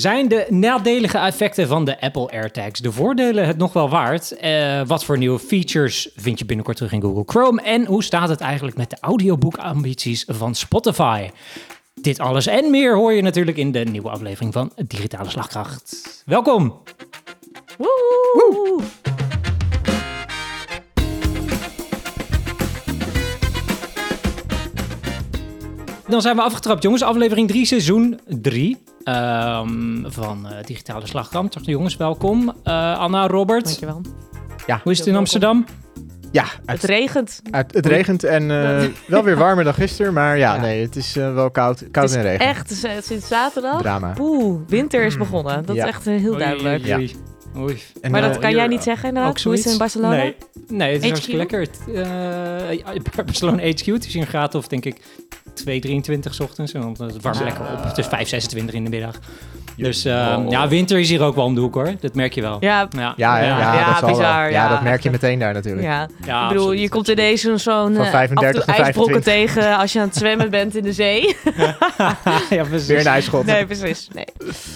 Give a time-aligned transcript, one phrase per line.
[0.00, 4.32] Zijn de nadelige effecten van de Apple AirTags de voordelen het nog wel waard?
[4.32, 7.62] Eh, wat voor nieuwe features vind je binnenkort terug in Google Chrome?
[7.62, 11.30] En hoe staat het eigenlijk met de audioboekambities van Spotify?
[11.94, 16.22] Dit alles en meer hoor je natuurlijk in de nieuwe aflevering van Digitale Slagkracht.
[16.26, 16.82] Welkom!
[17.78, 18.82] Woe!
[26.08, 27.02] Dan zijn we afgetrapt, jongens.
[27.02, 28.78] Aflevering 3, seizoen 3
[30.04, 31.52] van eh, Digitale Slagkracht.
[31.52, 32.52] Dag jongens, welkom.
[32.64, 34.00] Eh, Anna, Robert, Dankjewel.
[34.82, 35.64] hoe is het in Amsterdam?
[36.32, 37.40] Ja, Het regent.
[37.50, 40.60] uit- het regent en eh, wel weer warmer dan gisteren, maar ja, Ja.
[40.60, 42.46] nee, het is wel koud, koud het en is regen.
[42.46, 43.80] echt sinds zaterdag.
[43.80, 44.14] Drama.
[44.20, 45.66] Oeh, winter is begonnen.
[45.66, 45.82] Dat Ja.
[45.82, 46.82] is echt heel Oei, duidelijk.
[46.84, 47.16] oei, oei.
[47.56, 47.80] Oei.
[48.00, 49.42] En, Maar dat kan jij niet zeggen inderdaad?
[49.42, 50.16] Hoe is het in Barcelona?
[50.16, 50.36] Nee,
[50.68, 51.10] nee het is HQ?
[51.10, 51.68] hartstikke lekker.
[53.26, 54.96] Barcelona HQ, het is een graad of denk ik
[55.56, 56.72] 2,23 's ochtends.
[56.72, 57.84] En dan het warmt lekker op.
[57.84, 58.06] Het is
[58.56, 59.14] 5,26 in de middag.
[59.76, 60.12] Dus Oh.
[60.12, 61.92] eh, ja, winter is hier ook wel om de hoek hoor.
[62.00, 62.56] Dat merk je wel.
[62.60, 64.10] Ja, Ja, Ja, ja, ja, Ja, dat wel.
[64.10, 64.68] bizar, Ja, ja.
[64.68, 65.86] dat merk je meteen daar natuurlijk.
[65.86, 66.08] ja.
[66.24, 68.74] Ja, ik bedoel, absoluut, je komt ineens zo'n zo'n Van eh, 35 af en toe
[68.74, 69.54] naar ijsbrokken 25.
[69.62, 71.36] tegen als je aan het zwemmen bent in de zee.
[72.50, 72.86] ja, precies.
[72.86, 73.44] Weer een ijsschot.
[73.44, 74.08] nee, precies.
[74.14, 74.24] Nee.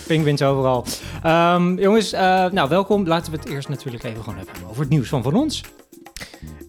[0.06, 0.84] Pinguïns overal.
[1.22, 3.06] Ehm, jongens, eh, nou welkom.
[3.06, 5.62] Laten we het eerst natuurlijk even gewoon hebben over het nieuws van van ons.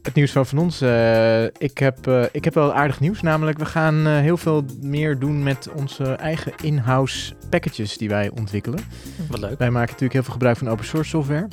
[0.02, 0.82] Het nieuws van van ons.
[0.82, 4.66] eh, ik, heb, eh, ik heb wel aardig nieuws, namelijk we gaan eh, heel veel
[4.82, 8.80] meer doen met onze eigen in-house packages die wij ontwikkelen.
[9.30, 9.58] Wat leuk.
[9.58, 11.48] Wij maken natuurlijk heel veel gebruik van open source software.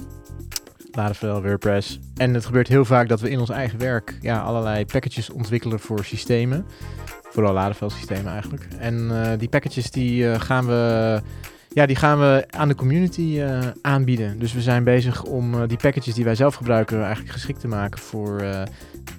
[0.90, 1.98] Laravel, WordPress.
[2.16, 5.80] En het gebeurt heel vaak dat we in ons eigen werk ja, allerlei packages ontwikkelen
[5.80, 6.66] voor systemen.
[7.22, 8.66] Vooral Laravel systemen eigenlijk.
[8.78, 11.20] En die packages die, gaan we,
[11.78, 14.38] ja, die gaan we aan de community eh, aanbieden.
[14.38, 17.68] Dus we zijn bezig om eh, die packages die wij zelf gebruiken eigenlijk geschikt te
[17.68, 18.62] maken voor eh,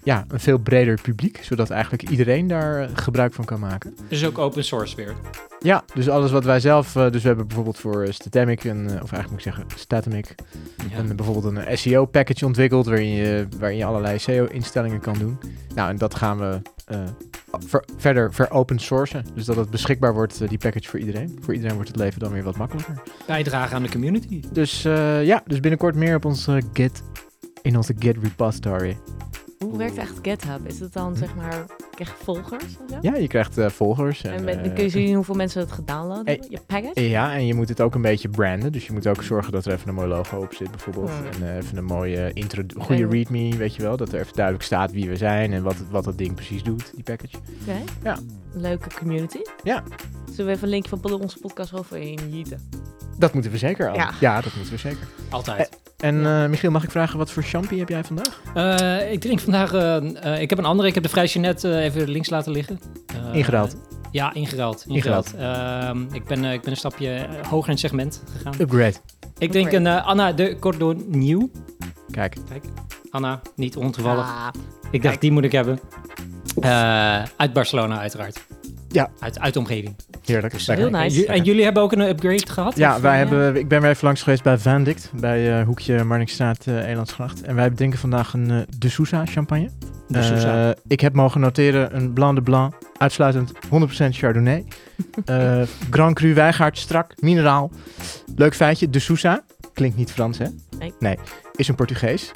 [0.03, 1.39] ja, een veel breder publiek.
[1.43, 3.95] Zodat eigenlijk iedereen daar gebruik van kan maken.
[4.07, 5.13] Dus ook open source weer.
[5.59, 6.91] Ja, dus alles wat wij zelf...
[6.91, 10.35] dus we hebben bijvoorbeeld voor Statamic, een, of eigenlijk moet ik zeggen Statamic...
[10.89, 10.97] Ja.
[10.97, 15.39] een, bijvoorbeeld een SEO-package ontwikkeld waarin je, waarin je allerlei SEO-instellingen kan doen.
[15.75, 16.61] Nou, en dat gaan we
[17.51, 19.25] ver- verder veropen sourcen.
[19.33, 21.37] Dus dat het beschikbaar wordt, eh, die package voor iedereen.
[21.41, 23.01] Voor iedereen wordt het leven dan weer wat makkelijker.
[23.27, 24.41] Bijdragen aan de community.
[24.51, 27.03] Dus eh, ja, dus binnenkort meer op onze Git,
[27.61, 28.97] in onze Git repository.
[29.65, 30.67] Hoe werkt echt GitHub?
[30.67, 32.63] Is het dan zeg maar, krijg je volgers?
[32.63, 32.97] of zo?
[33.01, 34.21] Ja, je krijgt eh, volgers.
[34.23, 36.33] En En, met- eh, kun je zien hoeveel mensen het gedownload Hey.
[36.33, 36.51] hebben?
[36.51, 37.09] Je package?
[37.09, 38.71] Ja, en je moet het ook een beetje branden.
[38.71, 41.09] Dus je moet ook zorgen dat er even een mooi logo op zit, bijvoorbeeld.
[41.09, 41.25] Hmm.
[41.25, 43.97] En eh, even een mooie intro, goede readme, weet je wel.
[43.97, 46.91] Dat er even duidelijk staat wie we zijn en wat, wat dat ding precies doet,
[46.95, 47.37] die package.
[47.61, 47.77] Oké.
[48.03, 48.17] Ja.
[48.53, 49.39] Leuke community.
[49.63, 49.83] Ja.
[50.29, 52.69] Zullen we even een linkje van onze podcast overheen jieten?
[53.17, 53.95] Dat moeten we zeker al.
[53.95, 54.11] Ja.
[54.19, 55.07] Ja, dat moeten we zeker.
[55.29, 55.69] Altijd.
[55.99, 58.41] En eh, Michiel, mag ik vragen wat voor champie heb jij vandaag?
[58.53, 59.73] Eh, ik drink vandaag.
[59.73, 60.87] eh, ik heb een andere.
[60.87, 62.79] Ik heb de Vrijsje net even links laten liggen.
[63.31, 63.75] Ingeruild.
[64.11, 64.85] Ja, ingeruild.
[64.87, 65.33] ingeruild.
[65.35, 68.53] Ehm, ik, ben, ik ben een stapje hoger in het segment gegaan.
[68.59, 68.95] Upgrade.
[69.37, 71.49] Ik drink een Anna de Cordon Nieuw.
[72.11, 72.63] Kijk, Kijk,
[73.11, 74.25] Anna, niet ontoevallig.
[74.25, 74.47] Ah,
[74.91, 75.79] ik dacht, die moet ik hebben.
[76.61, 78.45] Eh, uit Barcelona, uiteraard.
[78.91, 79.09] Ja.
[79.19, 79.95] Uit, uit de omgeving.
[80.25, 80.53] heerlijk.
[80.53, 81.15] Dus, heel nice.
[81.15, 82.77] En, ju- en jullie hebben ook een upgrade gehad?
[82.77, 85.65] Ja, Of, wij eh, hebben, ik ben weer even langs geweest bij Vandict, bij eh,
[85.65, 87.41] Hoekje Marnixstraat, eh Elandsgracht.
[87.41, 89.69] En wij drinken vandaag een eh, De Sousa champagne.
[90.07, 90.69] De Sousa.
[90.69, 93.57] Eh, ik heb mogen noteren een Blanc de Blanc, uitsluitend 100%
[94.09, 94.65] Chardonnay.
[95.25, 97.71] Eh, Grand Cru Wijngaard, strak, mineraal.
[98.35, 100.45] Leuk feitje, De Sousa, klinkt niet Frans hè?
[100.99, 101.17] Nee.
[101.55, 102.31] is een Portugees.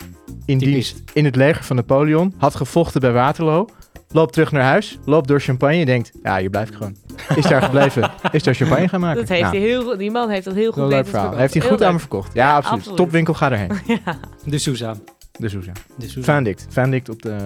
[0.45, 0.73] In Typisch.
[0.93, 3.67] dienst in het leger van Napoleon, had gevochten bij Waterloo.
[4.13, 6.95] Loopt terug naar huis, loopt door champagne en denkt, ja, hier blijf ik gewoon.
[7.35, 9.19] Is daar gebleven, is daar champagne gaan maken.
[9.19, 11.35] dat heeft Nou, hij heel, goed- die man heeft dat heel goed Heel leuk verhaal.
[11.37, 12.33] Heeft hij goed Heel aan me verkocht.
[12.33, 12.77] Ja, Ja, absoluut.
[12.79, 12.97] absoluut.
[12.97, 13.71] Topwinkel, ga erheen.
[14.05, 14.17] Ja.
[14.45, 14.95] De Sousa.
[15.39, 15.71] De Sousa.
[15.95, 16.33] De Sousa.
[16.33, 16.65] Vandict.
[16.69, 17.37] Vandict op de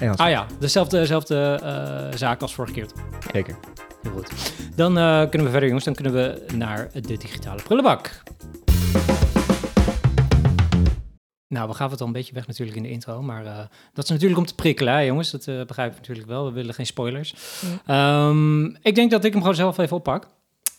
[0.00, 0.18] Engels.
[0.18, 2.86] Ah ja, dezelfde, dezelfde eh, zaak als vorige keer.
[3.32, 3.54] Zeker.
[4.02, 4.30] Heel goed.
[4.76, 5.84] Dan eh, kunnen we verder, jongens.
[5.84, 8.22] Dan kunnen we naar de digitale prullenbak.
[11.54, 13.56] Nou, we gaven het al een beetje weg natuurlijk in de intro, maar eh,
[13.92, 15.30] dat is natuurlijk om te prikkelen, hè, jongens.
[15.30, 16.44] Dat eh, begrijp ik natuurlijk wel.
[16.44, 17.34] We willen geen spoilers.
[17.86, 20.26] Ehm, ik denk dat ik hem gewoon zelf even oppak.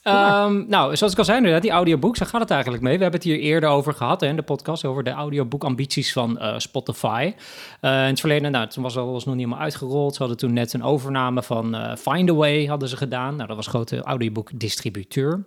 [0.03, 2.97] Ehm, nou, zoals ik al zei, inderdaad, die audiobooks, daar gaat het eigenlijk mee.
[2.97, 6.39] We hebben het hier eerder over gehad hè, in de podcast, over de audioboekambities van
[6.39, 7.33] eh, Spotify.
[7.81, 10.13] In het verleden, nou, toen was alles nog niet helemaal uitgerold.
[10.13, 13.35] Ze hadden toen net een overname van eh Findaway hadden ze gedaan.
[13.35, 15.43] Nou, dat was een grote audioboek-distributeur.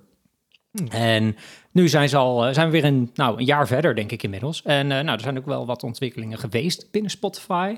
[0.79, 0.89] Hmm.
[0.89, 1.37] En
[1.71, 4.23] nu zijn, ze al, eh, zijn we weer een, nou, een jaar verder, denk ik
[4.23, 4.63] inmiddels.
[4.63, 7.77] En eh, nou, er zijn ook wel wat ontwikkelingen geweest binnen Spotify.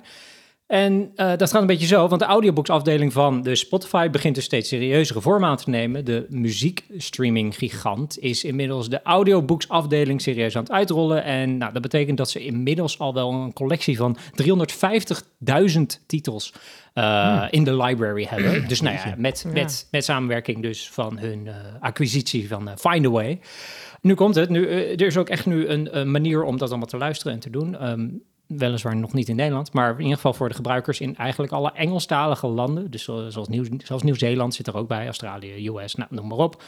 [0.70, 4.44] En eh, dat gaat een beetje zo, want de audiobooksafdeling van de Spotify begint dus
[4.44, 6.04] steeds serieuzere vorm aan te nemen.
[6.04, 11.24] De muziekstreaming gigant is inmiddels de audiobooksafdeling serieus aan het uitrollen.
[11.24, 16.52] En nou, dat betekent dat ze inmiddels al wel een collectie van 350.000 titels
[16.94, 18.68] uh, in de library hebben.
[18.68, 23.40] Dus nou ja, met, met, met samenwerking dus van hun eh, acquisitie van eh, Findaway.
[24.00, 24.48] Nu komt het.
[24.48, 27.32] Nu, eh, er is ook echt nu een, een manier om dat allemaal te luisteren
[27.32, 27.78] en te doen.
[27.78, 28.08] Ehm,
[28.58, 31.72] weliswaar nog niet in Nederland, maar in ieder geval voor de gebruikers in eigenlijk alle
[31.72, 32.90] Engelstalige landen.
[32.90, 36.38] Dus zo- zoals, Nieuw, zoals Nieuw-Zeeland zit er ook bij, Australië, US, nou, noem maar
[36.38, 36.62] op.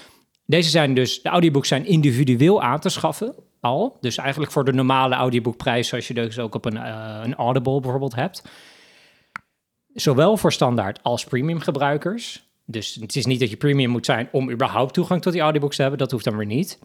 [0.47, 3.97] Deze zijn dus, de audiobooks zijn individueel aan te schaffen al.
[4.01, 7.81] Dus eigenlijk voor de normale audioboekprijs, zoals je dus ook op een, eh, een Audible
[7.81, 8.43] bijvoorbeeld hebt.
[9.95, 12.43] Zowel voor standaard als premium gebruikers.
[12.67, 15.77] Dus het is niet dat je premium moet zijn om überhaupt toegang tot die audiobooks
[15.77, 16.01] te hebben.
[16.01, 16.79] Dat hoeft dan weer niet.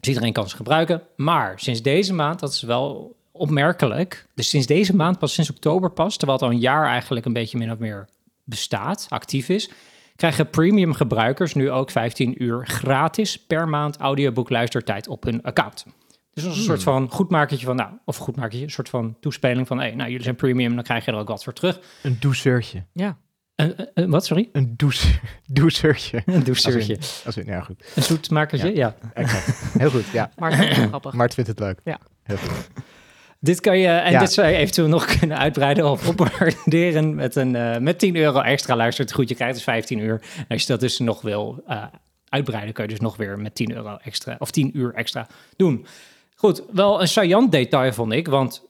[0.00, 1.02] Dus iedereen kan ze gebruiken.
[1.16, 4.26] Maar sinds deze maand, dat is wel opmerkelijk.
[4.34, 7.32] Dus sinds deze maand, pas sinds oktober pas, terwijl het al een jaar eigenlijk een
[7.32, 8.08] beetje min of meer
[8.44, 9.70] bestaat, actief is,
[10.16, 15.84] krijgen premium gebruikers nu ook 15 uur gratis per maand audioboek luistertijd op hun account.
[16.32, 19.80] Dus is een soort van goedmakertje van, nou, of goedmakertje, een soort van toespeling van,
[19.80, 21.80] hé, nou, jullie zijn premium, dan krijg je er ook wat voor terug.
[22.02, 22.84] Een douceurtje.
[22.92, 23.16] Ja.
[23.56, 24.48] Een- een- een- wat, sorry?
[24.52, 26.22] Een douce, douceurtje.
[26.26, 26.96] Een douceurtje.
[27.26, 27.92] Als in, ja, goed.
[27.94, 28.96] Een zoetmakertje, ja.
[29.14, 29.62] Exact.
[29.78, 30.30] Heel goed, ja.
[30.38, 31.12] Maar het is wel grappig.
[31.12, 31.80] Mart vindt het leuk.
[31.84, 31.98] Ja.
[32.22, 32.68] Heel goed.
[33.42, 34.18] Dit kan je, en Ja.
[34.18, 38.40] dit zou je eventueel nog kunnen uitbreiden of opwaarderen met, een, eh, met 10 euro
[38.40, 39.28] extra luistert goed.
[39.28, 40.20] Je krijgt dus 15 uur.
[40.36, 41.82] En als je dat dus nog wil eh,
[42.28, 45.26] uitbreiden, kan je dus nog weer met 10 euro extra of 10 uur extra
[45.56, 45.86] doen.
[46.34, 48.68] Goed, wel een saillant detail vond ik, want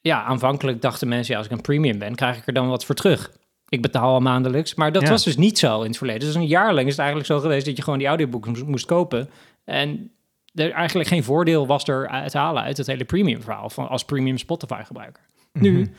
[0.00, 2.84] ja, aanvankelijk dachten mensen, ja, als ik een premium ben, krijg ik er dan wat
[2.84, 3.30] voor terug.
[3.68, 5.08] Ik betaal al maandelijks, maar dat Ja.
[5.08, 6.20] was dus niet zo in het verleden.
[6.26, 8.64] Dus een jaar lang is het eigenlijk zo geweest dat je gewoon die audioboek moest,
[8.66, 9.30] moest kopen.
[9.64, 10.10] En
[10.54, 13.88] er eigenlijk geen voordeel was er uit te halen uit het hele premium verhaal van
[13.88, 15.22] als premium Spotify gebruiker.
[15.52, 15.64] Mhm.
[15.64, 15.90] Nu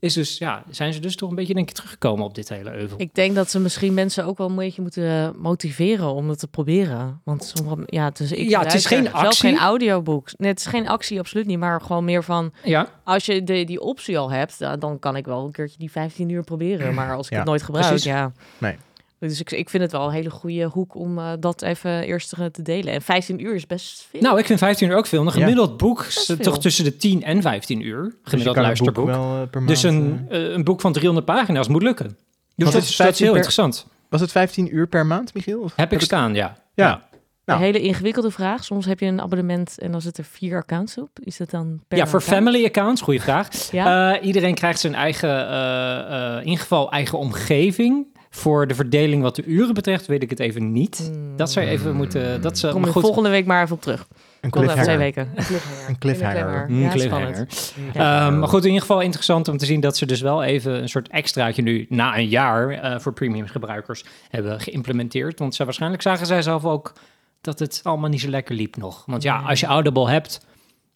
[0.00, 2.72] is dus, ja, zijn ze dus toch een beetje denk ik teruggekomen op dit hele
[2.72, 3.00] euvel.
[3.00, 6.48] Ik denk dat ze misschien mensen ook wel een beetje moeten motiveren om het te
[6.48, 7.20] proberen.
[7.24, 9.48] Want sommige, ja, dus ik Ja, het is geen zelf actie.
[9.50, 10.28] geen audioboek.
[10.36, 11.58] Nee, het is geen actie, absoluut niet.
[11.58, 15.16] Maar gewoon meer van, ja, als je de, die optie al hebt, dan- dan kan
[15.16, 16.94] ik wel een keertje die 15 uur proberen.
[16.94, 18.04] Maar als ik Ja, het nooit gebruik, precies.
[18.04, 18.32] ja.
[18.58, 18.76] Nee.
[19.20, 22.28] Dus ik, ik vind het wel een hele goede hoek om eh, dat even eerst
[22.28, 22.92] te te delen.
[22.92, 24.20] En 15 uur is best veel.
[24.20, 25.20] nou, ik vind 15 uur ook veel.
[25.20, 25.32] Een Ja.
[25.32, 28.02] gemiddeld boek is zit toch tussen de 10 en 15 uur.
[28.02, 29.06] Dus Gemiddeld boek luisterboek.
[29.06, 32.06] wel eh, per Dus een, eh, eh, een boek van 300 pagina's moet lukken.
[32.06, 32.16] Dus
[32.54, 33.86] dat, is, is dat is 15 heel per- interessant.
[34.08, 35.60] Was het 15 uur per maand, Michiel?
[35.60, 36.56] Of Heb ik het- staan, ja.
[36.74, 37.06] Ja.
[37.44, 37.60] Nou.
[37.60, 38.64] Een hele ingewikkelde vraag.
[38.64, 41.08] Soms heb je een abonnement en dan zitten er vier accounts op.
[41.22, 42.42] Is dat dan per Ja, voor account?
[42.44, 43.48] family accounts, goede vraag.
[43.70, 44.14] Ja?
[44.14, 48.06] Eh, iedereen krijgt zijn eigen, eh, eh, in ieder geval eigen omgeving.
[48.38, 51.10] Voor de verdeling wat de uren betreft, weet ik het even niet.
[51.12, 51.36] Hmm.
[51.36, 52.42] Dat zou je even moeten.
[52.42, 53.02] Dat ze, Kom goed.
[53.02, 54.06] volgende week maar even op terug.
[54.40, 54.98] Een over twee cliffhanger.
[54.98, 55.30] weken.
[55.36, 55.88] Een cliffhanger.
[55.88, 56.70] Een cliffhanger.
[56.72, 57.46] Ja, cliffhanger.
[57.92, 60.82] Ehm, maar goed, in ieder geval interessant om te zien dat ze dus wel even
[60.82, 65.38] een soort extraatje nu na een jaar eh, voor premium gebruikers hebben geïmplementeerd.
[65.38, 66.92] Want ze, waarschijnlijk zagen zij zelf ook
[67.40, 69.02] dat het allemaal niet zo lekker liep nog.
[69.06, 70.40] Want ja, als je Audible hebt,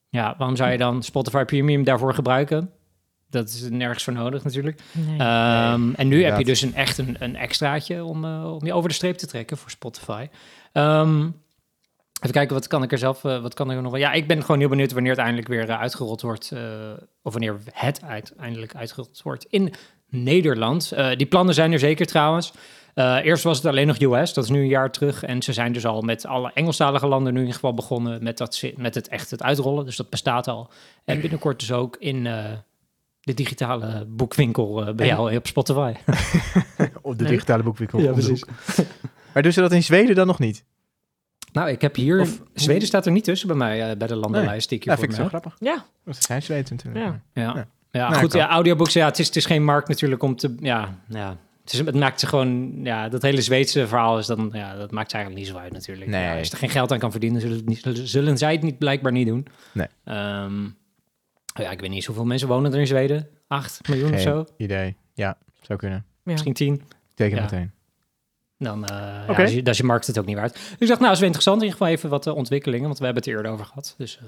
[0.08, 2.70] ja, waarom zou je dan Spotify Premium daarvoor gebruiken?
[3.32, 4.80] Dat is nergens voor nodig natuurlijk.
[4.92, 5.18] Nee.
[5.18, 8.72] Ehm, en nu heb je dus een, echt een, een extraatje om, eh, om je
[8.72, 10.28] over de streep te trekken voor Spotify.
[10.72, 11.20] Ehm,
[12.20, 14.00] even kijken, wat kan ik er zelf, eh, wat kan ik er nog wel...
[14.00, 16.50] Ja, ik ben gewoon heel benieuwd wanneer het eindelijk weer eh, uitgerold wordt.
[16.52, 16.60] eh,
[17.22, 19.74] of wanneer het uiteindelijk uitgerold wordt in
[20.08, 20.92] Nederland.
[20.92, 22.52] Eh, die plannen zijn er zeker trouwens.
[22.94, 25.22] Eh, eerst was het alleen nog US, dat is nu een jaar terug.
[25.22, 28.38] En ze zijn dus al met alle Engelstalige landen nu in ieder geval begonnen met,
[28.38, 29.84] dat, met het echt het uitrollen.
[29.84, 30.70] Dus dat bestaat al.
[31.04, 32.44] En binnenkort dus ook in eh,
[33.22, 35.92] de digitale boekwinkel eh, bij En- jou op Spotify.
[37.02, 38.00] Op de digitale boekwinkel.
[38.00, 38.44] Ja, precies.
[39.32, 40.64] Maar doen ze dat in Zweden dan nog niet?
[41.52, 42.20] Nou, ik heb hier...
[42.20, 44.92] Of- Zweden staat er niet tussen bij mij, eh, bij de landenlijst die ik hier
[44.92, 45.56] Ja, voor vind ik zo grappig.
[45.58, 47.04] Ja, Want ze zijn Zweden natuurlijk.
[47.04, 47.20] Ja.
[47.42, 47.66] Ja, Ja.
[47.90, 48.08] ja.
[48.08, 50.54] Nou, goed, ja, audiobooks, ja, het is, het is geen markt natuurlijk om te...
[50.60, 51.36] Ja, ja.
[51.64, 52.80] Het, is, het maakt ze gewoon...
[52.84, 54.50] Ja, dat hele Zweedse verhaal is dan...
[54.52, 56.10] Ja, dat maakt ze eigenlijk niet zo uit natuurlijk.
[56.10, 56.22] Nee.
[56.22, 58.52] Ja, als je er geen geld aan kan verdienen, zullen, het niet, zullen, zullen zij
[58.52, 59.46] het niet, blijkbaar niet doen.
[59.72, 59.86] Nee.
[60.04, 60.68] Ehm,
[61.54, 63.28] ja, ik weet niet hoeveel mensen wonen er in Zweden.
[63.46, 64.46] Acht miljoen of zo?
[64.56, 64.96] idee.
[65.14, 66.04] Ja, zou kunnen.
[66.24, 66.32] ja.
[66.32, 66.74] Misschien tien?
[66.74, 66.82] Ik
[67.14, 67.42] teken Ja.
[67.42, 67.72] meteen.
[68.58, 69.36] Dan eh ja, Oké.
[69.36, 70.52] dat is je- dat is je markt het ook niet waard.
[70.52, 71.56] Dus ik dacht, nou, is wel interessant.
[71.56, 73.94] In ieder geval even wat eh, ontwikkelingen, want we hebben het er eerder over gehad.
[73.98, 74.24] Dus, eh,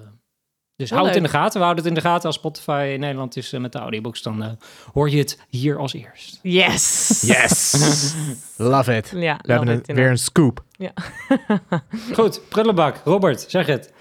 [0.76, 1.58] dus Wel hou het in de gaten.
[1.58, 4.22] We houden het in de gaten als Spotify in Nederland is eh, met de audiobooks.
[4.22, 4.50] Dan eh,
[4.92, 6.38] hoor je het hier als eerst.
[6.42, 7.22] Yes!
[7.26, 8.14] Yes!
[8.56, 9.12] Love it.
[9.16, 10.64] Ja, We hebben een, weer een scoop.
[12.12, 13.00] Goed, prullenbak.
[13.04, 13.92] Robert, zeg het.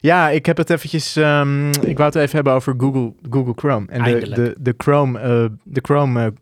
[0.00, 1.16] Ja, ik heb het eventjes...
[1.16, 3.86] ehm, ik wou het even hebben over Google, Google Chrome.
[3.88, 6.34] En de, de, de Chrome, eh, de Chrome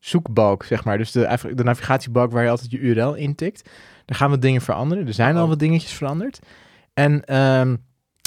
[0.00, 0.98] zoekbalk, zeg maar.
[0.98, 3.70] Dus de, de navigatiebalk waar je altijd je URL intikt.
[4.04, 5.06] Daar gaan wat dingen veranderen.
[5.06, 5.48] Er zijn al Oh.
[5.48, 6.38] wat dingetjes veranderd.
[6.94, 7.76] En ehm,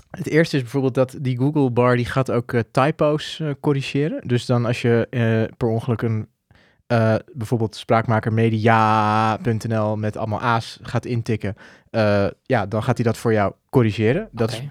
[0.09, 4.27] Het eerste is bijvoorbeeld dat die Google bar die gaat ook eh, typo's eh, corrigeren.
[4.27, 6.27] Dus dan als je eh, per ongeluk een
[7.33, 11.55] bijvoorbeeld spraakmaker media.nl met allemaal A's gaat intikken,
[12.43, 14.29] ja, dan gaat hij dat voor jou corrigeren.
[14.31, 14.61] Dat is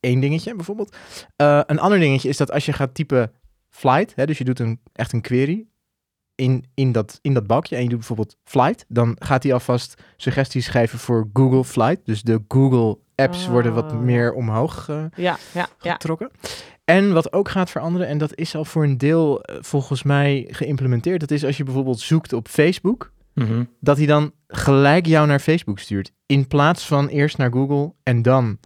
[0.00, 0.96] één dingetje bijvoorbeeld.
[1.36, 3.32] Een ander dingetje is dat als je gaat typen
[3.68, 5.66] flight, hè, dus je doet een, echt een query
[6.36, 10.02] in, in, dat, in dat balkje en je doet bijvoorbeeld flight, dan gaat hij alvast
[10.16, 12.00] suggesties geven voor Google Flight.
[12.04, 15.92] Dus de Google apps worden wat meer omhoog eh, Ja, ja, ja.
[15.92, 16.30] getrokken.
[16.84, 20.44] En wat ook gaat veranderen, en dat is al voor een deel eh, volgens mij
[20.50, 23.64] geïmplementeerd, dat is als je bijvoorbeeld zoekt op Facebook, Mhm.
[23.80, 26.12] dat hij dan gelijk jou naar Facebook stuurt.
[26.26, 28.58] In plaats van eerst naar Google en dan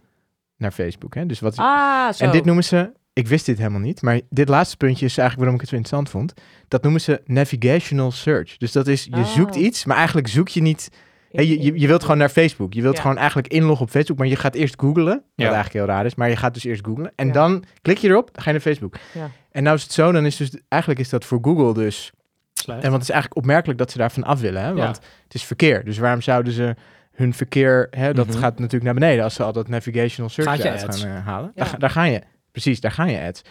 [0.57, 1.15] naar Facebook.
[1.15, 1.25] Hè?
[1.25, 2.23] Dus wat, Ah, zo.
[2.23, 5.37] en dit noemen ze, ik wist dit helemaal niet, maar dit laatste puntje is eigenlijk
[5.37, 6.33] waarom ik het zo interessant vond.
[6.67, 8.57] Dat noemen ze navigational search.
[8.57, 9.25] Dus dat is, je Oh.
[9.25, 10.89] zoekt iets, maar eigenlijk zoek je niet,
[11.31, 12.73] hè, je, je, je wilt gewoon naar Facebook.
[12.73, 13.01] Je wilt Ja.
[13.01, 15.43] gewoon eigenlijk inloggen op Facebook, maar je gaat eerst googlen, wat Ja.
[15.45, 17.11] eigenlijk heel raar is, maar je gaat dus eerst googlen.
[17.15, 17.33] En Ja.
[17.33, 18.95] dan klik je erop, dan ga je naar Facebook.
[19.13, 19.29] Ja.
[19.51, 22.11] En nou is het zo, dan is dus, eigenlijk is dat voor Google dus
[22.53, 22.77] Slecht.
[22.83, 24.61] en want het is eigenlijk opmerkelijk dat ze daarvan af willen.
[24.61, 24.67] Hè?
[24.67, 24.73] Ja.
[24.75, 25.85] Want het is verkeer.
[25.85, 26.75] Dus waarom zouden ze
[27.11, 27.87] hun verkeer...
[27.91, 28.37] Hè, dat Mhm.
[28.37, 30.61] gaat natuurlijk naar beneden als ze al dat navigational search uit
[30.95, 31.51] gaan eh, halen.
[31.55, 31.61] Ja.
[31.63, 32.21] Daar, ga- daar ga je.
[32.51, 33.41] Precies, daar ga je ads.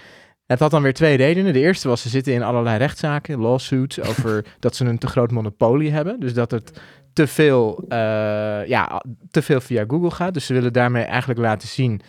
[0.47, 1.53] Het had dan weer twee redenen.
[1.53, 5.31] De eerste was, ze zitten in allerlei rechtszaken, lawsuits, over dat ze een te groot
[5.31, 6.21] monopolie hebben.
[6.21, 6.81] Dus dat het
[7.13, 7.99] te veel, eh,
[8.67, 10.35] ja, te veel via Google gaat.
[10.35, 12.01] Dus ze willen daarmee eigenlijk laten zien,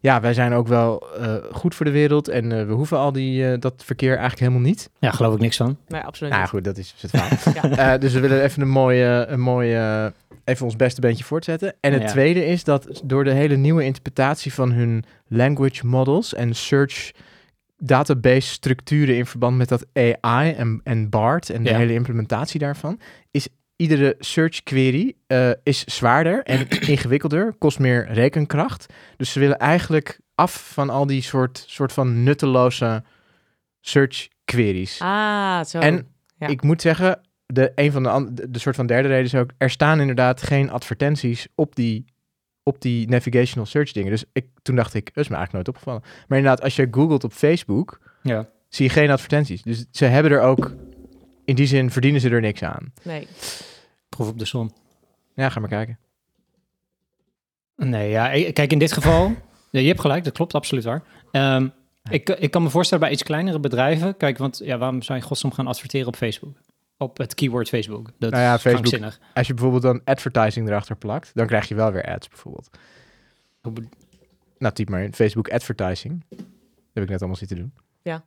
[0.00, 3.12] ja, wij zijn ook wel eh, goed voor de wereld en eh, we hoeven al
[3.12, 4.90] die, eh, dat verkeer eigenlijk helemaal niet.
[4.98, 5.76] Ja, geloof ik niks van.
[5.88, 6.52] Nee, absoluut Nou niet.
[6.52, 7.10] goed, dat is het
[7.40, 7.70] verhaal.
[7.70, 7.92] Ja.
[7.94, 10.12] Eh, dus we willen even een mooie, een mooie,
[10.44, 11.74] even ons beste beentje voortzetten.
[11.80, 12.08] En het Ja.
[12.08, 17.10] tweede is dat door de hele nieuwe interpretatie van hun language models en search
[17.78, 21.76] database structuren in verband met dat AI en, en BART en de Ja.
[21.76, 28.86] hele implementatie daarvan, is iedere search query eh, is zwaarder en ingewikkelder, kost meer rekenkracht.
[29.16, 33.02] Dus ze willen eigenlijk af van al die soort, soort van nutteloze
[33.80, 34.98] search queries.
[35.00, 35.78] Ah, zo.
[35.78, 36.06] En
[36.36, 36.46] Ja.
[36.46, 37.20] ik moet zeggen,
[37.52, 40.42] de, een van de, de, de soort van derde reden is ook, er staan inderdaad
[40.42, 42.04] geen advertenties op die,
[42.62, 44.10] op die navigational search dingen.
[44.10, 46.00] Dus ik, toen dacht ik, dat is me eigenlijk nooit opgevallen.
[46.28, 48.48] Maar inderdaad, als je googelt op Facebook, Ja.
[48.68, 49.62] zie je geen advertenties.
[49.62, 50.74] Dus ze hebben er ook,
[51.44, 52.92] in die zin verdienen ze er niks aan.
[53.02, 53.26] Nee.
[54.08, 54.72] Proef op de som.
[55.34, 55.98] Ja, ga maar kijken.
[57.76, 59.34] Nee, ja, kijk, in dit geval,
[59.70, 61.02] ja, je hebt gelijk, dat klopt, absoluut waar.
[61.30, 61.68] Ehm,
[62.10, 65.22] ik, ik kan me voorstellen bij iets kleinere bedrijven, kijk, want ja, waarom zou je
[65.24, 66.56] in godsnaam gaan adverteren op Facebook?
[67.02, 68.10] Op het keyword Facebook.
[68.18, 69.18] Dat Nou ja, is Facebook- krankzinnig.
[69.34, 72.70] Als je bijvoorbeeld dan advertising erachter plakt, dan krijg je wel weer ads bijvoorbeeld.
[73.62, 73.88] Hoe be-
[74.58, 76.24] Nou, typ maar in Facebook advertising.
[76.28, 76.38] Dat
[76.92, 77.72] heb ik net allemaal zitten doen.
[78.02, 78.24] Ja.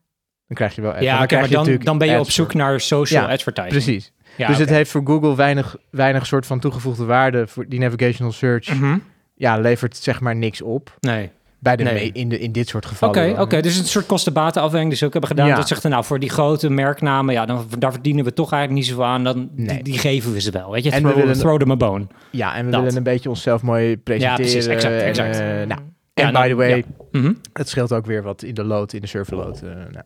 [0.48, 1.01] Dan krijg je wel ads.
[1.01, 3.29] Ja, dan, krijg je dan, natuurlijk dan ben je op zoek voor- naar social Ja,
[3.32, 3.84] advertising.
[3.84, 4.12] Precies.
[4.38, 8.32] Ja, dus het heeft voor Google weinig, weinig soort van toegevoegde waarde voor die navigational
[8.32, 8.74] search.
[8.74, 8.98] Mhm.
[9.36, 10.98] Ja, levert zeg maar niks op.
[11.00, 11.32] Nee.
[11.65, 12.12] Bij de Nee.
[12.12, 13.39] in, de, in dit soort Oké, gevallen.
[13.41, 13.62] oké.
[13.62, 15.48] dus een soort kostenbatenafweging die ze ook hebben gedaan.
[15.48, 15.55] Ja.
[15.55, 18.81] Dat zegt er nou, voor die grote merknamen, ja, dan, daar verdienen we toch eigenlijk
[18.84, 19.24] niet zoveel aan.
[19.24, 19.67] Dan, Nee.
[19.67, 20.91] die, die geven we ze wel, weet je.
[20.91, 22.07] En we Throw, willen- throw them a bone.
[22.31, 22.81] Ja, en we Dat.
[22.81, 24.36] willen een beetje onszelf mooi presenteren.
[24.41, 25.36] precies, exact, en, exact.
[25.39, 25.81] eh, nou,
[26.13, 26.84] en Ja, by the way, ja.
[27.12, 27.34] Mhm.
[27.53, 29.62] het scheelt ook weer wat in de load, in de serverload.
[29.62, 30.05] eh, nou.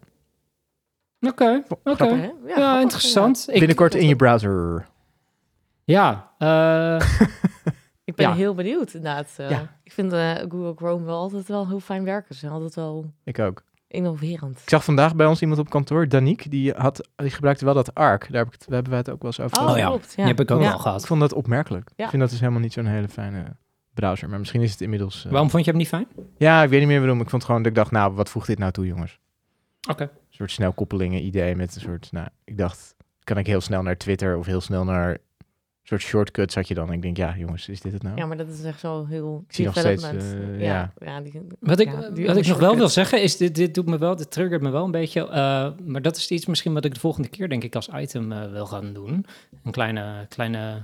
[1.21, 2.05] Oké, oké.
[2.05, 3.45] Ja, grappig, interessant.
[3.51, 4.85] Ik, Binnenkort in je browser.
[5.83, 6.99] ja, eh,
[8.09, 8.35] Ik ben Ja.
[8.35, 9.33] heel benieuwd inderdaad.
[9.37, 9.49] eh.
[9.49, 9.77] Ja.
[9.83, 12.33] Ik vind eh, Google Chrome wel altijd wel heel fijn werken.
[12.33, 13.63] Ze zijn altijd wel Ik ook.
[13.87, 14.59] innoverend.
[14.61, 17.93] Ik zag vandaag bij ons iemand op kantoor, Danique, die, had, die gebruikte wel dat
[17.95, 18.21] ARC.
[18.31, 19.77] Daar, heb ik het, daar hebben wij het ook wel eens over Oh, gehad.
[19.79, 19.85] ja.
[19.87, 20.09] klopt.
[20.09, 20.15] Ja.
[20.15, 20.67] die heb ik ook ja.
[20.69, 21.05] al Ik gehad.
[21.05, 21.91] vond dat opmerkelijk.
[21.95, 22.03] Ja.
[22.03, 23.43] Ik vind dat dus helemaal niet zo'n hele fijne
[23.93, 24.29] browser.
[24.29, 25.25] Maar misschien is het inmiddels...
[25.25, 26.07] eh, Waarom vond je hem niet fijn?
[26.37, 27.21] Ja, ik weet niet meer waarom.
[27.21, 29.19] Ik vond gewoon dat ik dacht, nou, wat voegt dit nou toe, jongens?
[29.89, 30.03] Oké.
[30.03, 33.97] Een soort snelkoppelingen idee met een soort, nou, ik dacht, kan ik heel snel naar
[33.97, 35.17] Twitter of heel snel naar
[35.89, 36.91] soort shortcuts had je dan.
[36.91, 38.17] Ik denk, ja, jongens, is dit het nou?
[38.17, 40.51] Ja, maar dat is echt zo heel Ik zie nog steeds, development.
[40.51, 40.91] eh, ja.
[40.99, 41.05] ja.
[41.05, 41.21] ja.
[41.21, 43.85] die, Wat ik, ja, die wat ik nog wel wil zeggen is, dit, dit doet
[43.85, 45.27] me wel, dit triggert me wel een beetje.
[45.27, 48.31] eh, maar dat is iets misschien wat ik de volgende keer denk ik als item
[48.31, 49.25] eh, wil gaan doen.
[49.63, 50.83] Een kleine, kleine,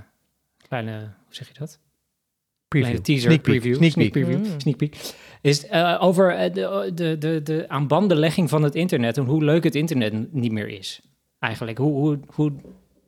[0.68, 1.78] kleine, hoe zeg je dat?
[2.68, 2.88] Preview.
[2.88, 3.52] Kleine teaser, Sneak peek.
[3.60, 4.24] preview, Sneak sneak, peek.
[4.24, 4.60] preview, Mm.
[4.60, 5.14] sneak peek.
[5.40, 5.70] Is
[6.00, 10.52] over de, de, de, de aanbandenlegging van het internet en hoe leuk het internet niet
[10.52, 11.00] meer is.
[11.38, 12.52] Eigenlijk, hoe, hoe, hoe,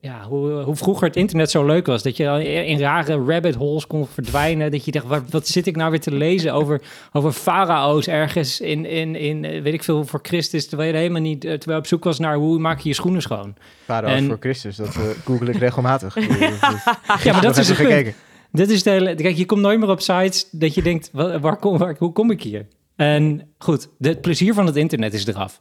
[0.08, 2.02] ja, hoe, hoe vroeger het internet zo leuk was.
[2.02, 4.70] Dat je in rare rabbit holes kon verdwijnen.
[4.70, 6.80] Dat je dacht, wat, wat zit ik nou weer te lezen over,
[7.12, 10.68] over farao's ergens in, in, in, eh, weet ik veel, voor Christus.
[10.68, 12.88] Terwijl je er helemaal niet, eh, terwijl je op zoek was naar hoe maak je
[12.88, 13.54] je schoenen schoon.
[13.84, 16.16] Pharao's En- voor Christus, dat eh, google ik regelmatig.
[17.24, 17.88] Ja, maar dat is het punt.
[17.88, 18.14] gekeken.
[18.52, 21.40] Dit is de hele, kijk, je komt nooit meer op sites dat je denkt, waar,
[21.40, 22.66] waar kom, waar, hoe kom ik hier?
[22.96, 25.58] En goed, de- het plezier van het internet is eraf.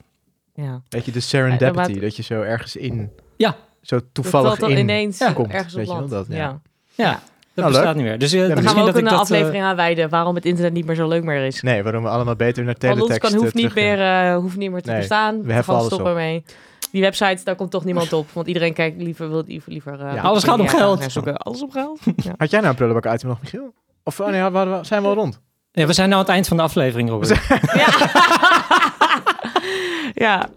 [0.56, 0.82] Ja.
[0.90, 3.56] Weet je, de serendipity, dat je zo ergens in, Ja.
[3.88, 5.52] Zo Dat toevallig dat dan in ineens komt.
[5.52, 6.36] ergens op weet je wel, dat, ja.
[6.36, 6.60] ja.
[6.96, 7.20] Ja.
[7.54, 8.20] Nou, bestaat niet meer.
[8.20, 9.14] Dus uh, Dan gaan we ook dat ik een dat...
[9.14, 11.62] eh, aflevering aanwijden waarom het internet niet meer zo leuk meer is.
[11.62, 14.02] Nee, waarom we allemaal beter naar Want ons teletext kan hoeft eh, niet, terug- meer,
[14.32, 15.42] eh, hoeft niet meer te Nee, bestaan.
[15.44, 16.18] we Gewoon alles stoppen op.
[16.18, 16.44] mee.
[16.92, 18.28] Die websites, daar komt toch niemand op.
[18.34, 19.72] Want iedereen kijkt liever, wil liever...
[19.72, 21.12] liever eh, Ja, alles gaat om ja, geld.
[21.12, 21.38] zoeken.
[21.38, 22.00] Alles om geld.
[22.16, 22.34] Ja.
[22.38, 23.74] Had jij nou een prullenbak item nog, Michiel?
[24.04, 25.42] Of oh nee, we- zijn we al rond?
[25.72, 27.30] Ja, we zijn nu aan het eind van de aflevering, Robert.
[27.74, 27.88] ja.
[30.14, 30.48] ja.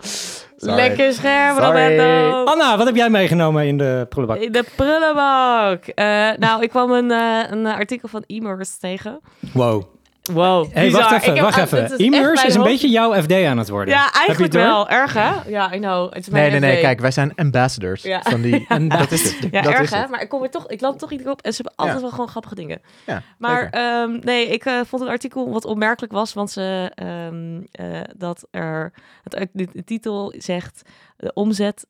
[0.61, 0.77] Sorry.
[0.77, 1.69] Lekker scherm, Sorry.
[1.69, 2.45] Roberto.
[2.45, 4.43] Anna, wat heb jij meegenomen in de prullenbak?
[4.43, 5.85] In de prullenbak.
[5.85, 9.21] Eh, nou, ik kwam een, eh, een artikel van e-merse tegen.
[9.53, 9.85] Wow.
[10.33, 10.73] Wow.
[10.73, 11.01] Hey, bizar.
[11.01, 11.89] wacht Ik even, wacht even.
[11.89, 12.25] dit is een
[12.61, 13.95] hoofd- beetje jouw FD aan het worden.
[13.95, 14.89] Ja, eigenlijk wel.
[14.89, 15.31] Erg, hè?
[15.49, 16.09] Ja, I know.
[16.13, 16.81] Het is Nee, mijn nee, nee.
[16.81, 18.23] Kijk, wij zijn ambassadors Ja.
[18.23, 18.65] van die...
[18.69, 19.49] En dat is het.
[19.51, 20.07] Ja, dat erg is hè?
[20.07, 22.03] Maar ik kom er toch, ik land toch iets op en ze hebben altijd Ja.
[22.03, 22.81] wel gewoon grappige dingen.
[23.07, 27.61] Ja, Maar ehm, nee, ik eh, vond het artikel wat opmerkelijk was, want ze ehm,
[27.73, 28.93] eh, dat er
[29.31, 30.83] het, de, de titel zegt
[31.17, 31.87] de omzet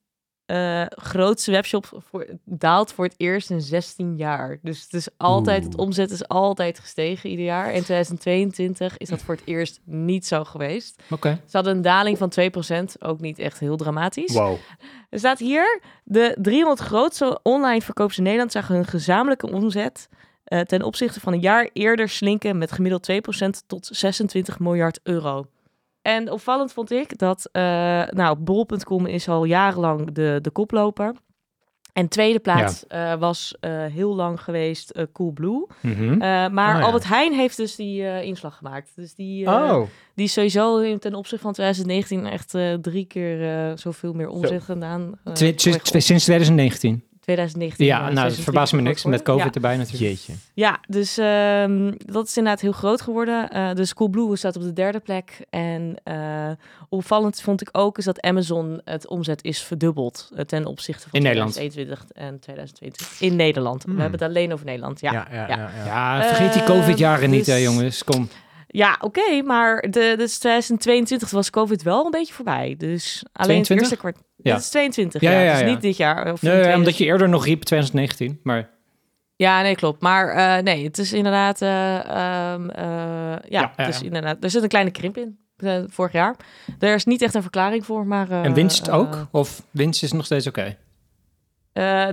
[0.51, 4.59] eh, grootste webshop voor, daalt voor het eerst in 16 jaar.
[4.63, 7.67] Dus het is altijd, het omzet is altijd gestegen ieder jaar.
[7.67, 11.03] In 2022 is dat voor het eerst niet zo geweest.
[11.11, 11.41] Oké.
[11.47, 14.33] Ze hadden een daling van 2%, ook niet echt heel dramatisch.
[14.33, 14.57] Wow.
[15.11, 20.09] Er staat hier, de 300 grootste online verkoopers in Nederland zagen hun gezamenlijke omzet
[20.45, 25.47] eh, ten opzichte van een jaar eerder slinken met gemiddeld 2% tot 26 miljard euro.
[26.03, 27.63] En opvallend vond ik dat, eh,
[28.09, 31.15] nou, bol.com is al jarenlang de, de koploper.
[31.93, 35.67] En tweede plaats eh, was eh, heel lang geweest eh, Coolblue.
[35.83, 36.19] Mhm.
[36.55, 36.87] Maar Oh, ja.
[36.87, 38.93] Albert Heijn heeft dus die inslag gemaakt.
[38.97, 39.83] Dus die, Oh,
[40.15, 42.51] die is sowieso in- ten opzichte van 2019 echt
[42.83, 45.13] drie keer zoveel meer omzet gedaan.
[45.33, 47.05] Sinds 2019.
[47.21, 47.87] 2019.
[47.87, 49.05] Ja, nou, dat 26 verbaast me niks.
[49.05, 49.23] Met.
[49.23, 50.03] COVID erbij natuurlijk.
[50.03, 50.33] jeetje.
[50.33, 53.51] Ja, ja dus ehm, dat is inderdaad heel groot geworden.
[53.51, 55.41] Eh dus Coolblue staat op de derde plek.
[55.51, 56.51] En eh,
[56.89, 61.19] opvallend vond ik ook is dat Amazon het omzet is verdubbeld eh, ten opzichte van
[61.19, 61.53] In Nederland.
[61.53, 63.21] 2021 en 2022.
[63.31, 63.83] In Nederland.
[63.83, 63.95] Hmm.
[63.95, 65.01] We hebben het alleen over Nederland.
[65.01, 65.57] Ja, Ja, ja, ja.
[65.57, 65.85] ja,
[66.19, 68.05] Ja, vergeet die Eh, COVID-jaren niet, hè, dus- jongens.
[68.05, 68.29] Kom.
[68.73, 72.75] Ja, oké, maar de, dus 2022 was COVID wel een beetje voorbij.
[72.79, 73.69] Dus alleen 22?
[73.69, 74.17] het eerste kwart.
[74.37, 74.53] Ja.
[74.53, 75.39] Het is 22, Ja, ja.
[75.39, 76.33] ja, ja, Dus niet dit jaar.
[76.33, 78.41] Of Nee, omdat 2000 je eerder nog riep 2019.
[78.43, 78.71] Maar
[79.37, 80.01] Ja, nee, klopt.
[80.03, 81.63] Maar eh, nee, het is inderdaad...
[81.63, 84.05] eh, ehm, eh, ja, ja, het is ja.
[84.05, 84.37] inderdaad...
[84.45, 85.39] Er zit een kleine krimp in.
[85.89, 86.37] vorig jaar.
[86.79, 88.31] Er is niet echt een verklaring voor, maar...
[88.31, 89.27] en winst ook?
[89.31, 90.77] Of winst is nog steeds oké?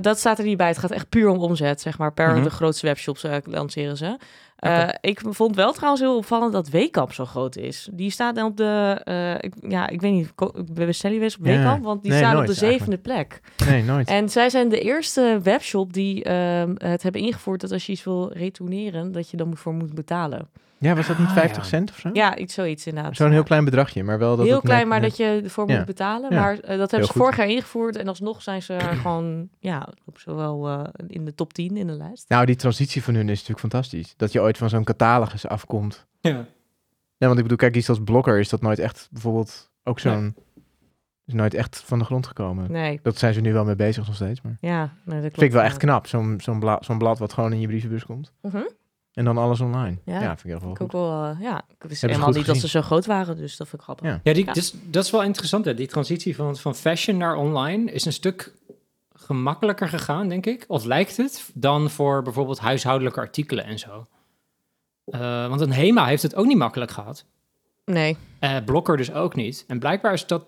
[0.01, 0.67] dat staat er niet bij.
[0.67, 2.13] Het gaat echt puur om omzet, zeg maar.
[2.13, 2.43] Per Mhm.
[2.43, 4.17] de grootste webshops eh, lanceren ze.
[4.57, 4.87] Eh.
[5.01, 7.89] Ik vond wel trouwens heel opvallend dat Wekamp zo groot is.
[7.91, 9.01] Die staat dan op de...
[9.03, 10.35] eh, ik, ja, ik weet niet.
[10.35, 11.57] ko- We bestellen je eens op Ja.
[11.57, 13.41] Wekamp, want die Nee, staan nooit op de zevende plek.
[13.69, 14.07] Nee, nooit.
[14.07, 18.03] En zij zijn de eerste webshop die ehm, het hebben ingevoerd dat als je iets
[18.03, 20.47] wil retourneren, dat je dan voor moet betalen.
[20.79, 21.69] Ja, was dat niet Ah, 50 ja.
[21.69, 22.09] cent of zo?
[22.13, 23.15] Ja, iets zoiets inderdaad.
[23.15, 25.69] Zo'n heel klein bedragje, maar wel dat Heel klein, net- maar net- dat je ervoor
[25.69, 25.77] Ja.
[25.77, 26.33] moet betalen.
[26.33, 26.39] Ja.
[26.41, 27.21] Maar eh, dat hebben ze goed.
[27.21, 31.53] vorig jaar ingevoerd en alsnog zijn ze gewoon ja, op zowel eh, in de top
[31.53, 32.29] 10 in de lijst.
[32.29, 34.13] Nou, die transitie van hun is natuurlijk fantastisch.
[34.17, 36.07] Dat je ooit van zo'n catalogus afkomt.
[36.19, 36.45] Ja.
[37.19, 40.35] Ja, want ik bedoel, kijk, iets als Blokker is dat nooit echt bijvoorbeeld ook zo'n...
[41.25, 42.71] Is nooit echt van de grond gekomen.
[42.71, 44.57] Nee, Dat zijn ze nu wel mee bezig nog steeds, maar...
[44.61, 45.33] ja, nee, dat klopt.
[45.33, 48.05] Vind ik wel echt knap, zo'n zo'n bla zo'n blad wat gewoon in je brievenbus
[48.05, 48.31] komt.
[48.41, 48.61] Mhm.
[49.17, 49.97] En dan alles online.
[50.03, 50.21] Ja.
[50.21, 52.57] Ja, vind ik wel Ik ook wel, eh, ja, ik wist ze helemaal niet dat
[52.57, 54.07] ze zo groot waren, dus dat vind ik grappig.
[54.07, 54.19] Ja.
[54.23, 54.53] Ja, die, Ja.
[54.53, 55.65] Dus, dat is wel interessant.
[55.65, 55.73] Hè?
[55.73, 58.53] Die transitie van, van fashion naar online is een stuk
[59.13, 60.65] gemakkelijker gegaan, denk ik.
[60.67, 64.07] Of lijkt het, dan voor bijvoorbeeld huishoudelijke artikelen en zo.
[65.05, 67.25] Eh, want een HEMA heeft het ook niet makkelijk gehad.
[67.85, 69.63] Nee, Eh Blokker dus ook niet.
[69.67, 70.43] En blijkbaar is dat,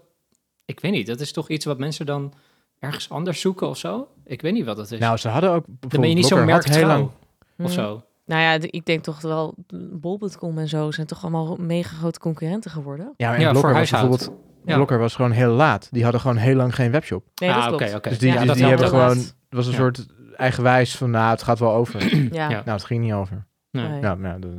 [0.66, 2.34] ik weet niet, dat is toch iets wat mensen dan
[2.80, 4.08] ergens anders zoeken of zo?
[4.26, 5.00] Ik weet niet wat dat is.
[5.00, 5.66] Nou, ze hadden ook...
[5.80, 7.10] dan ben je niet zo had heel merktrouw lang...
[7.56, 7.68] Mhm.
[7.68, 8.04] of zo.
[8.30, 9.56] Nou ja, ik denk toch wel,
[9.92, 13.14] bol.com en zo zijn toch allemaal mega grote concurrenten geworden.
[13.18, 14.32] Ja, maar Ja, Blokker was bijvoorbeeld...
[14.66, 14.76] Ja.
[14.76, 15.88] Blokker was gewoon heel laat.
[15.92, 17.26] Die hadden gewoon heel lang geen webshop.
[17.36, 17.84] Nee, dat ah, klopt.
[17.84, 18.10] oké, oké.
[18.10, 19.18] Dus die, Ja, dus dat die hebben gewoon...
[19.18, 19.78] Het was een Ja.
[19.78, 22.02] soort eigenwijs van, nou, het gaat wel over.
[22.32, 22.62] Ja, Ja.
[22.66, 23.46] Nou, het ging niet over.
[23.72, 23.88] Nee.
[23.88, 24.00] Nee.
[24.02, 24.52] Nou, nou, dat-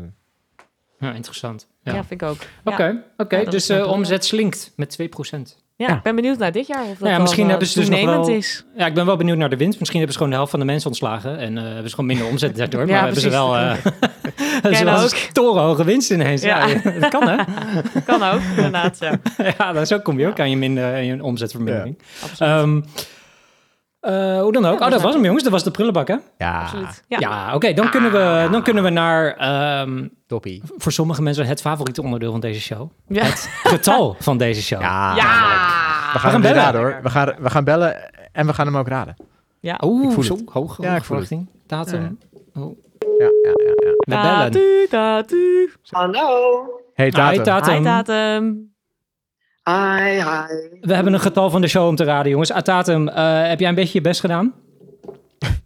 [0.99, 1.69] Ja, interessant.
[1.83, 1.95] ja.
[1.95, 2.05] Ja.
[2.05, 2.39] vind ik ook.
[2.65, 3.37] Oké, oké.
[3.37, 3.91] Ja, dus eh, plan.
[3.91, 5.60] omzet slinkt met 2%.
[5.81, 5.95] Ja, Ja.
[5.97, 8.05] ik ben benieuwd naar dit jaar of dat ja, misschien eh, hebben ze dus nog
[8.05, 8.65] wel- is.
[8.77, 9.79] Ja, ik ben wel benieuwd naar de winst.
[9.79, 11.39] Misschien hebben ze gewoon de helft van de mensen ontslagen.
[11.39, 12.81] En eh, hebben ze gewoon minder omzet daardoor.
[12.87, 13.45] Ja, maar hebben ze precies.
[13.45, 13.73] wel, eh
[14.63, 15.11] hebben ze wel ook.
[15.11, 16.43] een torenhoge winst ineens.
[16.43, 16.67] Ja.
[16.67, 16.91] Ja.
[17.01, 17.37] dat kan hè?
[18.05, 19.19] Kan ook, inderdaad, ja.
[19.59, 21.99] ja, dan zo kom je ook aan je, minder, je omzetvermindering.
[22.23, 22.53] Absoluut.
[22.53, 22.81] Ehm,
[24.01, 24.79] eh, hoe dan ook.
[24.79, 25.43] Ja, oh, we dat was hem jongens.
[25.43, 26.17] Dat was de prullenbak hè?
[26.39, 27.05] ja, Absoluut.
[27.09, 27.55] Ja, Ja.
[27.55, 27.73] oké.
[27.73, 30.63] dan, kunnen we, dan kunnen we naar, ehm, toppie.
[30.77, 32.91] voor sommige mensen, het favoriete onderdeel van deze show.
[33.09, 33.23] Ja.
[33.25, 34.81] Het getal van deze show.
[34.81, 35.15] Ja.
[35.17, 35.23] Ja.
[36.13, 36.57] We gaan, weer bellen.
[36.57, 36.99] raden hoor.
[37.03, 37.97] We gaan, we gaan bellen
[38.33, 39.17] en we gaan hem ook raden.
[39.61, 39.81] Ja.
[39.85, 41.27] Oeh, zo hoog, Ja, ik voel het.
[41.29, 41.47] verwachting.
[41.67, 42.19] Datum.
[42.55, 42.79] Oh,
[43.19, 43.73] Ja, ja, ja.
[43.85, 43.91] ja.
[43.91, 44.51] we bellen.
[44.51, 45.71] Tatu, tatu.
[45.91, 46.65] Hallo.
[46.95, 47.07] Hey.
[47.07, 47.75] Hi, Tatum.
[47.75, 48.73] Hi, datum.
[49.65, 50.79] Hi, hi.
[50.81, 52.53] We hebben een getal van de show om te raden, jongens.
[52.53, 54.55] Atatum, eh heb jij een beetje je best gedaan?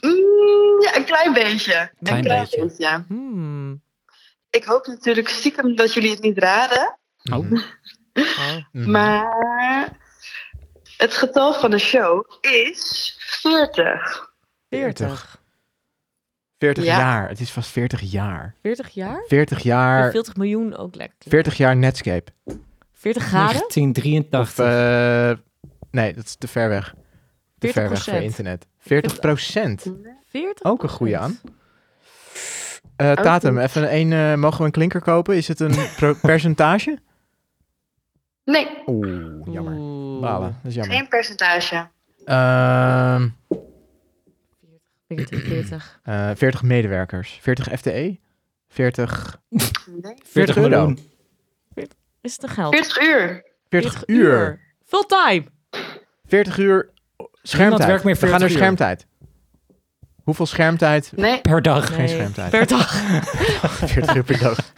[0.00, 1.90] Mm, ja, een klein beetje.
[2.02, 3.04] Klein een beetje.
[3.08, 3.82] Hmm.
[4.50, 6.98] Ik hoop natuurlijk stiekem dat jullie het niet raden.
[7.32, 7.52] Oh.
[8.12, 8.56] Oh.
[8.94, 9.98] Maar
[10.96, 14.32] het getal van de show is 40.
[14.68, 15.41] 40.
[16.62, 16.98] 40 Ja.
[16.98, 17.28] jaar.
[17.28, 18.54] Het is vast 40 jaar.
[18.62, 19.24] 40 jaar?
[19.26, 21.16] 40 jaar, 40 miljoen ook lekker.
[21.28, 22.32] 40 jaar Netscape.
[22.92, 23.66] 40 graden?
[23.68, 24.40] 1983.
[24.40, 25.32] Of, eh,
[25.90, 26.94] nee, dat is te ver weg.
[27.58, 27.72] Te 40%.
[27.72, 28.66] ver weg voor internet.
[28.78, 29.92] 40 procent.
[30.28, 30.64] 40?
[30.64, 31.38] Ook een goede aan.
[32.96, 35.36] Eh, Tatum, even een, eh, mogen we een klinker kopen?
[35.36, 35.74] Is het een
[36.22, 36.98] percentage?
[38.44, 39.74] Nee, Oeh, jammer.
[39.76, 40.20] Oeh.
[40.20, 40.96] Balen, dat is jammer.
[40.96, 41.86] geen percentage.
[42.24, 43.28] Ehm,
[45.16, 46.00] 40, 40.
[46.04, 47.38] eh, 40 medewerkers.
[47.42, 48.18] 40 FTE?
[48.68, 50.14] 40, Nee.
[50.26, 50.94] 40 euro.
[52.20, 52.74] Is het een geld?
[52.74, 53.44] 40 uur.
[53.68, 54.60] 40 uur.
[54.86, 55.44] Fulltime.
[56.26, 56.90] 40 uur
[57.42, 57.88] schermtijd.
[57.88, 59.06] werkt meer We gaan 40 naar schermtijd.
[60.22, 61.12] Hoeveel schermtijd?
[61.16, 61.94] Nee, Per dag.
[61.94, 62.50] Geen schermtijd.
[62.50, 62.92] Per dag.
[63.94, 64.58] 40 uur per dag.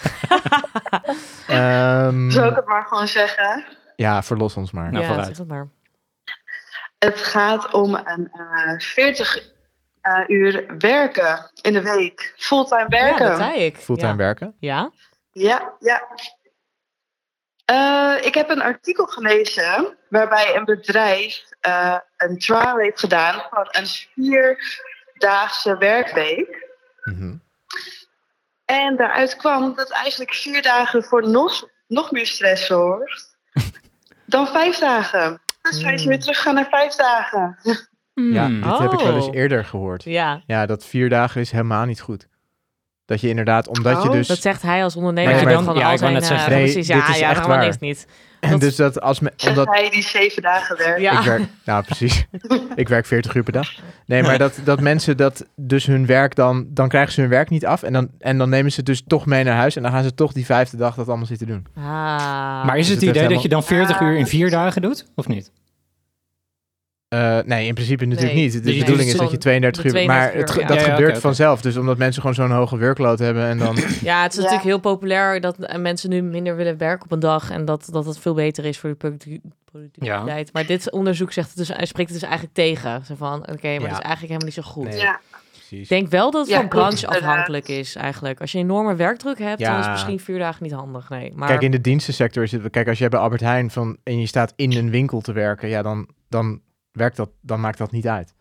[1.46, 3.64] Ehm, zou ik het maar gewoon zeggen.
[3.96, 4.90] ja, verlos ons maar.
[4.90, 5.26] Nou, ja, vooruit.
[5.28, 5.68] zeg het maar.
[6.98, 9.52] Het gaat om een eh 40
[10.04, 12.34] eh, uur werken in de week.
[12.36, 13.26] Fulltime Ja, werken.
[13.26, 13.76] dat zei ik.
[13.76, 14.16] Fulltime ja.
[14.16, 14.56] werken.
[14.58, 14.90] Ja?
[15.32, 16.08] Ja, ja.
[17.64, 23.68] Eh, ik heb een artikel gelezen waarbij een bedrijf eh, een trial heeft gedaan van
[23.70, 26.68] een vierdaagse werkweek.
[27.04, 27.34] Mhm.
[28.64, 33.36] En daaruit kwam dat eigenlijk vier dagen voor nog, nog meer stress zorgt
[34.26, 35.40] dan vijf dagen.
[35.62, 37.58] Dus wij zijn weer teruggaan naar vijf dagen.
[38.14, 38.60] Ja, Hmm.
[38.62, 39.34] dit heb ik wel eens Oh.
[39.34, 40.04] eerder gehoord.
[40.04, 40.42] Ja.
[40.46, 42.28] Ja, dat vier dagen is helemaal niet goed.
[43.06, 44.26] Dat je inderdaad, omdat je Oh, dus...
[44.28, 45.34] Dat zegt hij als ondernemer.
[45.34, 46.50] Nee, maar- gewoon ja, al ik zijn, net eh, zeggen.
[46.52, 47.64] Nee, precies, dit ja, is ja, echt waar.
[47.64, 48.06] niks niet.
[48.40, 51.00] en dat- dus dat als me, omdat hij die zeven dagen werkt.
[51.00, 51.18] Ja.
[51.18, 52.26] ik werk, nou precies,
[52.74, 53.68] ik werk 40 uur per dag.
[54.06, 57.50] Nee, maar dat, dat mensen dat dus hun werk dan, dan krijgen ze hun werk
[57.50, 59.82] niet af en dan, en dan nemen ze het dus toch mee naar huis en
[59.82, 61.66] dan gaan ze toch die vijfde dag dat allemaal zitten doen.
[61.76, 61.84] Ah.
[62.64, 64.82] Maar is Dus het het idee dat je dan 40 Ah, uur in vier dagen
[64.82, 65.06] doet?
[65.14, 65.50] Of niet?
[67.14, 68.42] Eh, nee, in principe natuurlijk Nee.
[68.44, 68.52] niet.
[68.52, 69.94] De Dus je bedoeling is dat je zo'n- 32 de uur...
[69.94, 70.66] 32 maar het, uur, ja.
[70.66, 71.60] dat Ja, ja, gebeurt vanzelf.
[71.60, 73.76] Dus omdat mensen gewoon zo'n hoge workload hebben en dan...
[74.02, 74.42] Ja, het is Ja.
[74.42, 77.88] natuurlijk heel populair dat eh, mensen nu minder willen werken op een dag en dat,
[77.90, 80.52] dat het veel beter is voor de producti- productiviteit.
[80.52, 83.04] Maar dit onderzoek zegt het dus, hij spreekt het dus eigenlijk tegen.
[83.04, 83.78] Zo van, oké, maar Ja.
[83.78, 84.84] dat is eigenlijk helemaal niet zo goed.
[84.88, 84.98] Nee.
[84.98, 85.20] Ja.
[85.52, 85.82] Precies.
[85.82, 88.40] Ik denk wel dat het Ja, van branche afhankelijk is eigenlijk.
[88.40, 89.90] Als je een enorme werkdruk hebt, dan is Ja.
[89.90, 91.08] misschien vier dagen niet handig.
[91.08, 92.70] Nee, maar Kijk, in de dienstensector is het...
[92.70, 95.68] Kijk, als jij bij Albert Heijn van, en je staat in een winkel te werken,
[95.68, 96.60] ja, dan, dan
[96.94, 98.32] werkt dat, dan maakt dat niet uit.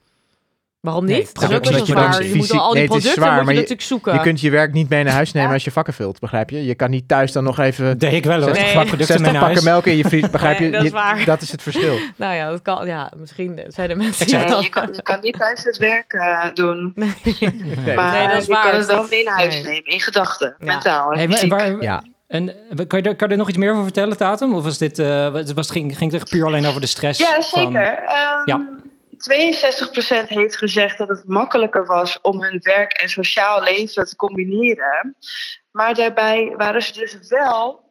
[0.80, 1.18] waarom niet?
[1.18, 2.30] het het is ook best wel je.
[2.30, 4.14] Je moet al die nee, producten zwaar, moet je je- natuurlijk zoeken.
[4.14, 6.66] Je kunt je werk niet mee naar huis nemen als je vakken vult, begrijp je?
[6.66, 8.56] Je kan niet thuis dan nog even Deed ik wel hoor.
[8.56, 8.74] 60 Nee.
[8.74, 9.74] Producten 60 mee naar pakken huis.
[9.74, 10.70] melk in je vries, begrijp je?
[10.72, 11.26] Dat is Je- waar.
[11.26, 11.98] dat is het verschil.
[12.18, 12.88] Nou ja, dat kan.
[12.88, 14.64] Ja, misschien zijn er mensen Nee, dat...
[14.64, 16.92] je, kan, je kan niet thuis het werk eh, doen.
[16.96, 17.14] Nee.
[17.86, 17.96] Nee.
[17.96, 18.70] Maar Nee, dat is je waar.
[18.70, 19.64] kan het wel mee naar huis Nee.
[19.64, 19.86] nemen.
[19.86, 20.56] In gedachten.
[20.60, 20.66] Ja.
[20.66, 21.12] Mentaal.
[21.12, 21.52] en Hey, maar- fysiek.
[21.52, 22.04] waar- Ja.
[22.34, 24.54] En eh, kan je, daar- kan je er nog iets meer over vertellen, Tatum?
[24.56, 27.20] Of was dit, eh, was, was, ging, ging het echt puur alleen over de stress?
[27.20, 27.94] Ja, van- zeker.
[27.98, 28.70] Ehm, Ja.
[29.18, 35.16] 62% heeft gezegd dat het makkelijker was om hun werk en sociaal leven te combineren.
[35.72, 37.84] Maar daarbij waren ze dus wel,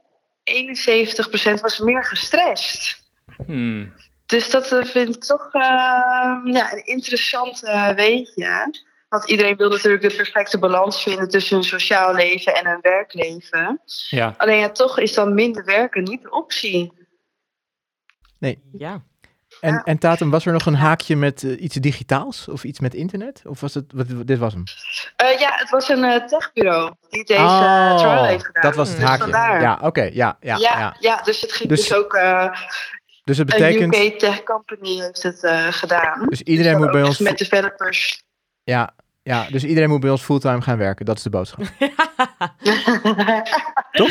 [0.45, 3.03] 71% was meer gestrest.
[3.47, 3.93] Hmm.
[4.27, 5.61] Dus dat eh, vind ik toch eh,
[6.45, 7.61] ja, een interessant
[7.97, 8.75] weetje.
[9.13, 13.81] Want iedereen wil natuurlijk de perfecte balans vinden tussen hun sociaal leven en hun werkleven.
[14.11, 14.35] Ja.
[14.37, 16.93] Alleen ja, toch is dan minder werken niet de optie.
[18.73, 19.03] Ja.
[19.61, 19.83] En, Ja.
[19.85, 23.43] en Tatum, was er nog een haakje met eh, iets digitaals of iets met internet?
[23.47, 24.63] Of was het, wat, dit was hem?
[25.17, 28.63] Eh, ja, het was een eh, techbureau die deze Oh, trial heeft gedaan.
[28.63, 29.23] dat was het Dus haakje.
[29.23, 29.61] vandaar.
[29.61, 31.23] Ja, oké, ja, ja, Ja, ja, ja.
[31.23, 32.15] dus het ging Dus- dus, ook...
[32.15, 32.53] eh,
[33.25, 36.27] Dus het een betekent, UK tech company heeft het eh, gedaan.
[36.29, 38.23] dus iedereen Dus moet bij ons, Met developers.
[38.65, 41.05] ja, ja, dus iedereen moet bij ons fulltime gaan werken.
[41.05, 41.61] Dat is de boodschap.
[43.93, 44.11] Toch?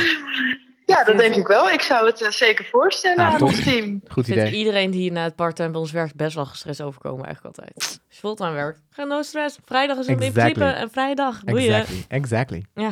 [0.85, 1.69] Ja, dat denk ik wel.
[1.69, 3.47] Ik zou het eh, zeker voorstellen aan toch.
[3.49, 4.01] ons team.
[4.07, 4.59] Goed Ik vind idee.
[4.59, 7.75] iedereen die na het parttime bij ons werkt best wel gestrest overkomen eigenlijk altijd.
[7.75, 9.57] Als je fulltime werkt, ga no stress.
[9.65, 10.53] Vrijdag is een in Exactly.
[10.53, 11.43] principe en vrijdag.
[11.43, 11.73] Boeien.
[11.73, 12.65] Exactly, exactly.
[12.73, 12.91] Ja.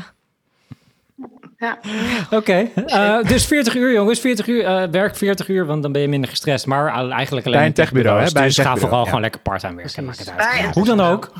[2.31, 6.01] Oké, eh, dus 40 uur jongens, 40 uur, eh, werk 40 uur, want dan ben
[6.01, 6.65] je minder gestrest.
[6.65, 8.31] Maar eigenlijk alleen Bij een techbureau, hè?
[8.31, 9.05] Bij een Dus ga vooral ja.
[9.05, 10.59] gewoon lekker part-time werken, het uit.
[10.59, 10.71] Ja.
[10.73, 11.31] Hoe dan ook.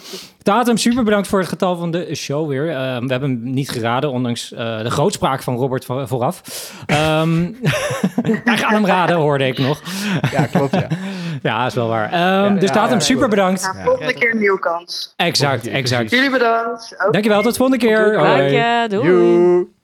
[0.44, 2.70] Tatum, super bedankt voor het getal van de show weer.
[2.70, 6.42] Eh, we hebben hem niet geraden, ondanks eh, de grootspraak van Robert vo- vooraf.
[6.86, 7.30] Ehm
[8.44, 9.82] hij gaat hem raden, hoorde ik nog.
[10.32, 10.88] Ja, klopt, ja.
[11.50, 12.12] Ja, is wel waar.
[12.12, 13.72] Ehm, dus ja, super bedankt.
[13.84, 15.14] Volgende keer een nieuwe kans.
[15.16, 16.10] Exact, exact.
[16.10, 16.96] Jullie bedankt.
[17.12, 18.14] Dankjewel, tot de volgende keer.
[18.14, 18.86] Dank je.
[18.90, 19.78] Doei.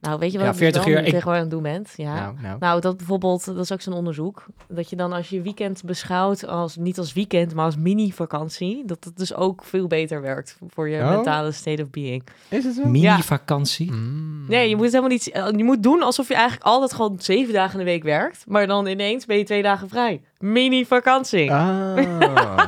[0.00, 1.92] Nou, weet je wat Ja, ik 40 wel uur, ik- tegenwoordig aan het doen bent?
[1.96, 2.14] Ja.
[2.14, 2.56] Nou, nou.
[2.60, 4.44] Nou, dat bijvoorbeeld, dat is ook zo'n onderzoek.
[4.68, 9.04] Dat je dan als je weekend beschouwt als niet als weekend, maar als mini-vakantie, dat
[9.04, 11.08] het dus ook veel beter werkt voor je Oh.
[11.10, 12.22] mentale state of being.
[12.48, 12.84] Is het zo?
[12.88, 13.90] Mini-vakantie.
[13.92, 14.44] Mm.
[14.48, 15.30] Nee, je moet het helemaal niet.
[15.30, 18.44] eh, Je moet doen alsof je eigenlijk altijd gewoon zeven dagen in de week werkt,
[18.48, 20.20] maar dan ineens ben je twee dagen vrij.
[20.38, 21.52] Mini-vakantie.
[21.52, 21.96] Ah.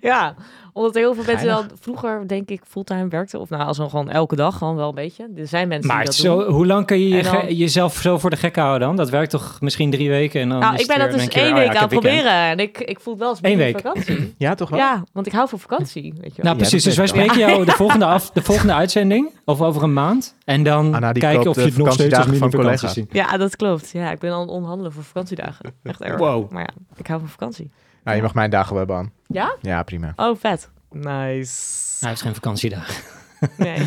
[0.00, 0.34] Ja,
[0.76, 3.40] omdat heel veel mensen dan vroeger, denk ik, fulltime werkten.
[3.40, 5.28] Of nou, als dan gewoon elke dag, gewoon wel een beetje.
[5.36, 6.52] Er zijn mensen Maar die dat zo, doen.
[6.54, 8.96] hoe lang kun je, je dan- jezelf zo voor de gek houden dan?
[8.96, 11.28] Dat werkt toch misschien drie weken en dan Nou, ik ben dat dus in één
[11.28, 12.32] keer, week oh ja, aan het proberen.
[12.32, 13.74] En ik, ik voel het wel als Eén week.
[13.74, 14.34] mini-vakantie.
[14.38, 14.78] Ja, toch wel?
[14.78, 16.44] Ja, want ik hou van vakantie, weet je wel.
[16.44, 16.84] Nou, Ja, precies.
[16.84, 17.14] Dus wij wel.
[17.14, 20.34] spreken jou de volgende, af, de volgende uitzending, of over een maand.
[20.44, 23.08] En dan Anna, kijken of je het nog steeds als van mini-vakantie ziet.
[23.12, 23.90] Ja, dat klopt.
[23.90, 25.72] Ja, ik ben aan het onderhandelen voor vakantiedagen.
[25.82, 26.18] Echt erg.
[26.18, 26.50] Wow.
[26.50, 27.70] Maar ja, ik hou van vakantie.
[28.06, 29.10] Nou, je mag mijn dagen wel hebben, Anne.
[29.26, 29.56] Ja?
[29.60, 30.12] Ja, prima.
[30.16, 30.70] Oh, vet.
[30.90, 31.96] Nice.
[32.00, 32.88] Hij heeft geen vakantiedag.
[33.56, 33.86] Nee.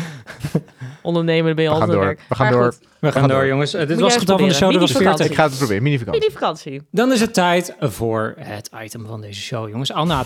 [1.02, 2.06] Ondernemen ben je We gaan altijd door.
[2.06, 2.20] werk.
[2.28, 2.72] We gaan Maar door.
[2.72, 3.46] goed, We gaan door, door.
[3.46, 3.74] jongens.
[3.74, 5.16] Eh, dit Moet was het getal van de show, dat was proberen.
[5.16, 5.32] 40.
[5.36, 5.82] Ik ga het proberen.
[5.82, 6.20] Mini-vakantie.
[6.20, 6.82] Mini-vakantie.
[6.90, 9.92] Dan is het tijd voor het item van deze show, jongens.
[9.92, 10.24] Anna,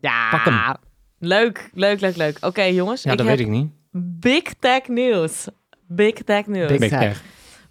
[0.00, 0.30] Ja.
[0.30, 0.76] Pak hem.
[1.18, 2.36] Leuk, leuk, leuk, leuk.
[2.40, 3.02] Oké, jongens.
[3.02, 3.70] ja, ik dat heb weet ik niet.
[4.20, 5.46] big tech nieuws.
[5.86, 6.68] Big tech nieuws.
[6.68, 7.22] Big Big tech.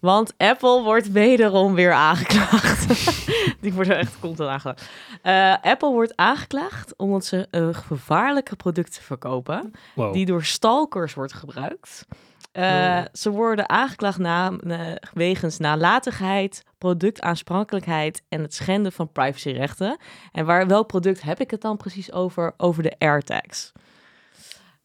[0.07, 2.87] Want Apple wordt wederom weer aangeklaagd.
[3.61, 4.89] Die worden echt constant aangeklaagd.
[5.21, 9.71] Eh, Apple wordt aangeklaagd omdat ze een gevaarlijke producten verkopen.
[9.93, 10.13] Wow.
[10.13, 12.05] Die door stalkers wordt gebruikt.
[12.51, 13.01] Eh, Oh.
[13.13, 14.51] Ze worden aangeklaagd na,
[15.13, 19.97] wegens nalatigheid, productaansprakelijkheid en het schenden van privacyrechten.
[20.31, 22.53] En waar, welk product heb ik het dan precies over?
[22.57, 23.71] Over de AirTags.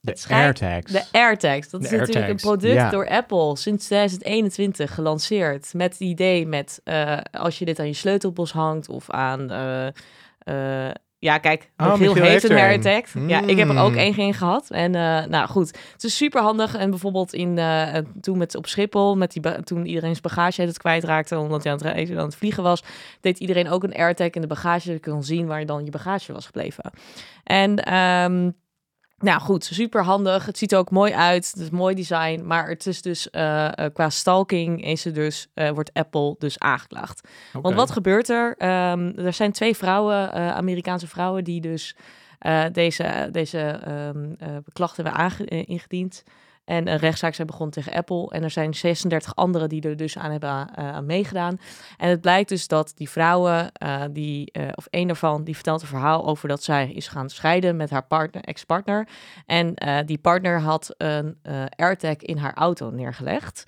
[0.03, 0.93] De AirTags.
[0.93, 2.91] De AirTags, dat De is natuurlijk een product Ja.
[2.91, 5.75] door Apple sinds 2021 gelanceerd.
[5.75, 9.51] Met het idee met eh, als je dit aan je sleutelbos hangt of aan.
[9.51, 9.87] eh,
[10.87, 13.05] eh, ja, kijk, Oh, heeft heeft een AirTag.
[13.27, 13.97] Ja, ik heb er ook Mm.
[13.99, 14.71] één in gehad.
[14.71, 14.91] En
[15.31, 16.75] nou goed, het is super handig.
[16.77, 17.61] En bijvoorbeeld in,
[18.21, 21.79] toen met, op Schiphol, met die toen iedereen zijn bagage het kwijtraakte omdat hij aan
[21.87, 22.83] het, aan het vliegen was,
[23.21, 24.93] deed iedereen ook een AirTag in de bagage.
[24.93, 26.91] Dat je kon zien waar dan je bagage was gebleven.
[27.45, 28.51] En ehm,
[29.23, 30.47] nou goed, super handig.
[30.47, 31.51] Het ziet er ook mooi uit.
[31.53, 32.43] Het is mooi design.
[32.47, 36.59] Maar het is dus eh, eh, qua stalking is er dus, eh, wordt Apple dus
[36.59, 37.29] aangeklaagd.
[37.53, 38.55] Want wat gebeurt er?
[38.59, 41.97] Ehm, er zijn twee vrouwen, Amerikaanse vrouwen, die dus
[42.73, 46.25] deze, deze eh, klachten hebben ingediend.
[46.65, 48.31] En een rechtszaak zijn begonnen tegen Apple.
[48.31, 51.61] En er zijn 36 anderen die er dus aan hebben eh, aan meegedaan.
[51.97, 55.83] En het blijkt dus dat die vrouwen, eh, die, eh, of één daarvan, die vertelt
[55.83, 59.09] een verhaal over dat zij is gaan scheiden met haar partner, ex-partner.
[59.47, 59.75] En
[60.07, 61.39] die partner had een
[61.77, 63.65] AirTag in haar auto neergelegd.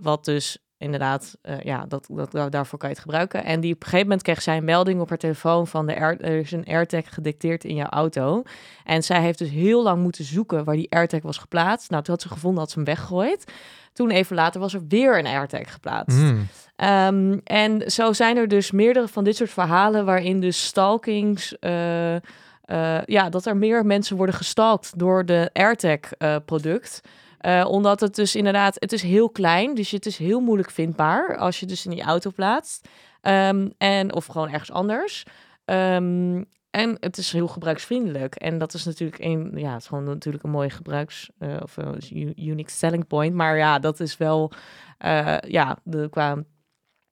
[0.00, 3.44] Wat dus inderdaad, eh, ja, dat, dat, daarvoor kan je het gebruiken.
[3.44, 6.00] En die op een gegeven moment kreeg zij een melding op haar telefoon van de
[6.00, 8.42] Air, er is een AirTag gedetecteerd in jouw auto.
[8.84, 11.90] En zij heeft dus heel lang moeten zoeken waar die AirTag was geplaatst.
[11.90, 13.52] Nou, toen had ze gevonden, had ze hem weggegooid.
[13.92, 16.18] Toen even later was er weer een AirTag geplaatst.
[16.18, 16.46] Mm.
[16.76, 21.58] Ehm, en zo zijn er dus meerdere van dit soort verhalen waarin dus stalkings.
[21.58, 22.16] eh,
[22.62, 27.00] eh, ja, dat er meer mensen worden gestalkt door de AirTag-product.
[27.42, 31.36] Eh, omdat het dus inderdaad, het is heel klein, dus het is heel moeilijk vindbaar
[31.36, 32.88] als je dus in die auto plaatst.
[33.20, 35.24] Ehm, en, of gewoon ergens anders.
[35.64, 38.34] Ehm, en het is heel gebruiksvriendelijk.
[38.34, 41.76] En dat is natuurlijk een, ja, het is gewoon natuurlijk een mooie gebruiks- eh, of
[41.76, 43.34] een u- unique selling point.
[43.34, 44.52] Maar ja, dat is wel,
[44.98, 46.42] eh, ja, de, qua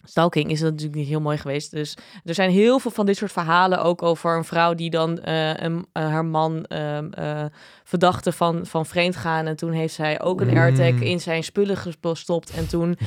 [0.04, 1.70] stalking is dat natuurlijk niet heel mooi geweest.
[1.70, 5.18] Dus er zijn heel veel van dit soort verhalen ook over een vrouw die dan
[5.20, 7.44] eh, een, eh, haar man ehm, eh,
[7.84, 9.46] verdachte van, van vreemdgaan.
[9.46, 10.56] En toen heeft zij ook een Mm.
[10.56, 12.50] AirTag in zijn spullen gestopt.
[12.50, 12.98] En toen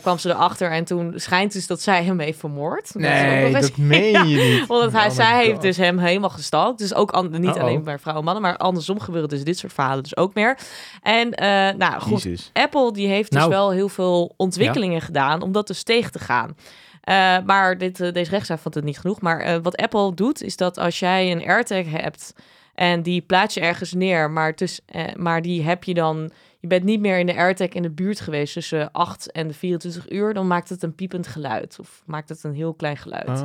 [0.00, 2.92] kwam ze erachter en toen schijnt dus dat zij hem heeft vermoord.
[2.92, 4.68] Dat Nee, eens- dat meen je niet.
[4.68, 6.78] omdat hij, Oh zij heeft dus hem helemaal gestalkt.
[6.78, 9.72] Dus ook an- niet alleen bij vrouwen en mannen, maar andersom gebeuren dus dit soort
[9.72, 10.58] verhalen dus ook meer.
[11.02, 11.28] En
[11.78, 12.50] nou goed.
[12.52, 13.50] Apple die heeft dus Nou.
[13.52, 16.39] wel heel veel ontwikkelingen gedaan om dat dus tegen te gaan.
[17.00, 19.20] Eh, maar dit, eh, deze rechtszaak vond het niet genoeg.
[19.20, 22.34] Maar eh, wat Apple doet, is dat als jij een AirTag hebt
[22.74, 24.54] en die plaats je ergens neer, maar,
[25.16, 26.30] maar die heb je dan.
[26.60, 29.54] Je bent niet meer in de AirTag in de buurt geweest tussen 8 en de
[29.54, 31.76] 24 uur, dan maakt het een piepend geluid.
[31.80, 33.28] Of maakt het een heel klein geluid.
[33.28, 33.44] Oh.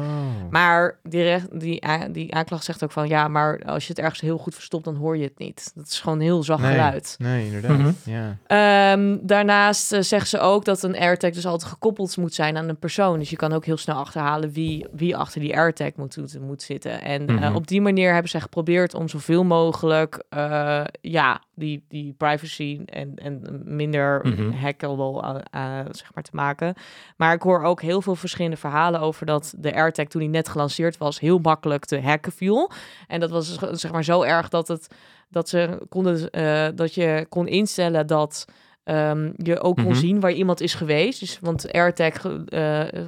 [0.49, 4.21] Maar die, recht, die, die aanklacht zegt ook van ja, maar als je het ergens
[4.21, 5.71] heel goed verstopt, dan hoor je het niet.
[5.75, 6.71] Dat is gewoon een heel zacht Nee.
[6.71, 7.15] geluid.
[7.19, 7.77] Nee, inderdaad.
[7.77, 7.91] Mhm.
[8.03, 8.37] Ja.
[8.47, 12.69] Ehm, daarnaast eh, zeggen ze ook dat een AirTag dus altijd gekoppeld moet zijn aan
[12.69, 13.19] een persoon.
[13.19, 16.61] Dus je kan ook heel snel achterhalen wie, wie achter die AirTag moet, moet, moet
[16.61, 17.01] zitten.
[17.01, 17.55] En eh, Mhm.
[17.55, 23.15] op die manier hebben ze geprobeerd om zoveel mogelijk eh, ja, die, die privacy en,
[23.15, 24.51] en minder Mhm.
[24.51, 26.73] hackable eh, eh, zeg maar, te maken.
[27.17, 30.49] Maar ik hoor ook heel veel verschillende verhalen over dat de AirTag toen die net
[30.49, 32.71] gelanceerd was heel makkelijk te hacken viel.
[33.07, 34.87] En dat was zeg maar zo erg dat het
[35.29, 38.45] dat ze konden eh, dat je kon instellen dat
[38.85, 39.95] ehm, je ook kon Mhm.
[39.95, 41.19] zien waar iemand is geweest.
[41.19, 42.13] Dus, want AirTag
[42.45, 43.01] eh, eh,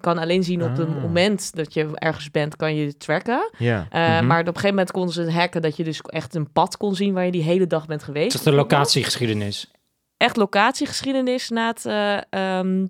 [0.00, 1.02] kan alleen zien op het Ah.
[1.02, 3.50] moment dat je ergens bent, kan je tracken.
[3.58, 3.86] Ja.
[3.90, 4.26] Eh, Mhm.
[4.26, 6.94] Maar op een gegeven moment konden ze hacken dat je dus echt een pad kon
[6.94, 8.32] zien waar je die hele dag bent geweest.
[8.32, 9.70] Het is de locatiegeschiedenis.
[10.16, 12.86] Echt locatiegeschiedenis na het eh, ehm,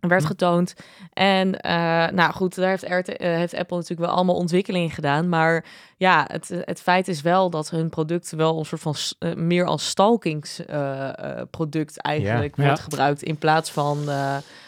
[0.00, 0.74] werd getoond.
[1.12, 1.70] En eh,
[2.08, 5.28] nou goed, daar heeft, RT, eh, heeft Apple natuurlijk wel allemaal ontwikkelingen gedaan.
[5.28, 5.64] Maar
[5.96, 9.64] ja, het, het feit is wel dat hun product wel een soort van eh, meer
[9.64, 12.62] als stalkingsproduct eigenlijk Ja.
[12.62, 12.84] wordt Ja.
[12.84, 13.98] gebruikt in plaats van.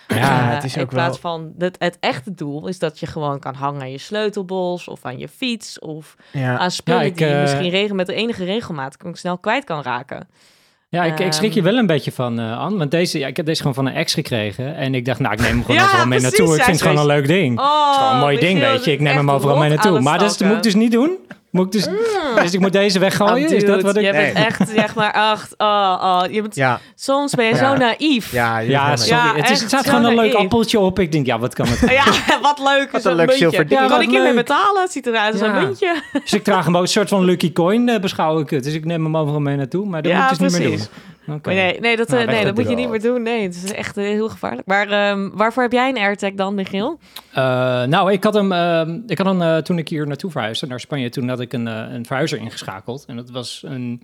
[0.09, 1.33] Ja, het is in ook plaats wel...
[1.33, 5.05] van het, het echte doel is dat je gewoon kan hangen aan je sleutelbos of
[5.05, 6.59] aan je fiets of Ja.
[6.59, 10.29] aan spullen ik, die je misschien regen met de enige regelmaat snel kwijt kan raken.
[10.93, 11.69] Ja, ik, ik schrik je Ehm.
[11.69, 12.79] wel een beetje van, eh Anne.
[12.79, 14.77] Want deze, ja, ik heb deze gewoon van een ex gekregen.
[14.77, 16.57] En ik dacht, nou, ik neem hem gewoon Ja, overal mee precies, naartoe.
[16.57, 17.59] Ik vind het gewoon een leuk ding.
[17.61, 18.93] Oh, Het is gewoon een mooi ding, weet je.
[18.93, 20.01] Ik neem hem overal mee naartoe.
[20.01, 21.17] Maar dat is, moet ik dus niet doen.
[21.51, 21.89] Moet ik dus,
[22.43, 23.49] dus ik moet deze weggooien?
[23.49, 24.05] Oh, is dat wat ik...
[24.05, 24.45] Je bent Nee.
[24.45, 27.59] echt, zeg maar, echt, oh, oh, je bent, Ja, soms ben je Ja.
[27.59, 28.33] zo naïef.
[28.33, 29.15] ja, je Ja, bent sorry.
[29.25, 30.99] Ja, het, is, het staat gewoon een leuk appeltje op.
[30.99, 31.91] Ik denk, ja, wat kan het?
[31.91, 32.05] Ja,
[32.43, 32.89] wat leuk.
[32.91, 33.89] Wat is een leuk.
[33.89, 34.83] Kan ik hiermee betalen?
[34.83, 35.57] Het ziet eruit als Ja.
[35.57, 36.03] een muntje.
[36.23, 38.65] Dus ik draag hem ook een soort van lucky coin, eh, beschouw ik het.
[38.65, 39.87] Dus ik neem hem overal mee naartoe.
[39.87, 40.87] Maar dat Ja, moet ik dus niet meer precies.
[40.89, 41.20] doen.
[41.43, 43.23] Nee, nee, dat, Nou, eh, nee, dat moet je niet meer doen.
[43.23, 44.67] Nee, het is echt eh, heel gevaarlijk.
[44.67, 46.99] Maar ehm, waarvoor heb jij een AirTag dan, Michiel?
[47.33, 47.43] Eh,
[47.85, 50.81] nou, ik had hem, ehm, ik had hem eh, toen ik hier naartoe verhuisde, naar
[50.81, 53.05] Spanje, toen had ik een, een verhuizer ingeschakeld.
[53.07, 54.03] En dat was een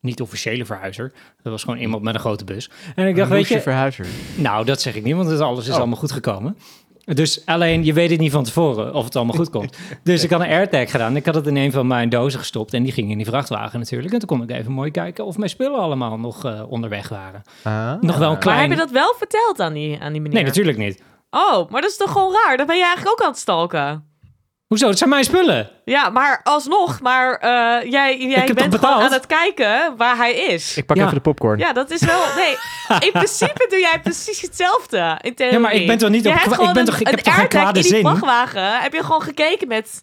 [0.00, 1.12] niet officiële verhuizer.
[1.42, 2.70] Dat was gewoon iemand met een grote bus.
[2.94, 4.06] En ik dacht, weet je, verhuizer.
[4.34, 5.78] nou, dat zeg ik niet, want het, alles is Oh.
[5.78, 6.56] allemaal goed gekomen.
[7.04, 9.78] Dus alleen, je weet het niet van tevoren of het allemaal goed komt.
[10.02, 11.16] Dus ik had een AirTag gedaan.
[11.16, 13.78] Ik had het in een van mijn dozen gestopt en die ging in die vrachtwagen
[13.78, 14.12] natuurlijk.
[14.12, 17.42] En toen kon ik even mooi kijken of mijn spullen allemaal nog eh, onderweg waren.
[17.62, 17.92] Ah.
[18.00, 18.60] Nog wel een Maar klein...
[18.60, 20.36] heb je dat wel verteld aan die, aan die meneer?
[20.36, 21.02] Nee, natuurlijk niet.
[21.30, 22.56] Oh, maar dat is toch gewoon raar?
[22.56, 24.09] Dan ben je eigenlijk ook aan het stalken.
[24.70, 24.88] Hoezo?
[24.88, 25.70] Het zijn mijn spullen.
[25.84, 29.02] Ja, maar alsnog, maar eh, jij, jij heb toch bent gewoon betaald?
[29.02, 30.76] aan het kijken waar hij is.
[30.76, 31.02] Ik pak Ja.
[31.02, 31.58] even de popcorn.
[31.58, 32.20] Ja, dat is wel.
[32.36, 32.56] Nee,
[33.08, 35.18] in principe doe jij precies hetzelfde.
[35.20, 35.54] In theorie.
[35.56, 37.00] Ja, maar ik ben toch niet Je op hebt kwa- gewoon ik ben een- toch-
[37.00, 38.00] ik een heb toch geen AirTag kwade in die zin?
[38.00, 40.02] vrachtwagen heb je gewoon gekeken met.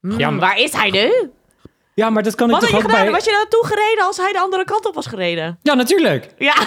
[0.00, 1.30] hmm, Ja, maar- Waar is hij nu?
[1.94, 3.02] Ja, maar dat kan ik Wat had je ook gedaan?
[3.02, 3.10] bij...
[3.10, 5.58] Was je naartoe gereden als hij de andere kant op was gereden?
[5.62, 6.34] Ja, natuurlijk.
[6.38, 6.54] Ja,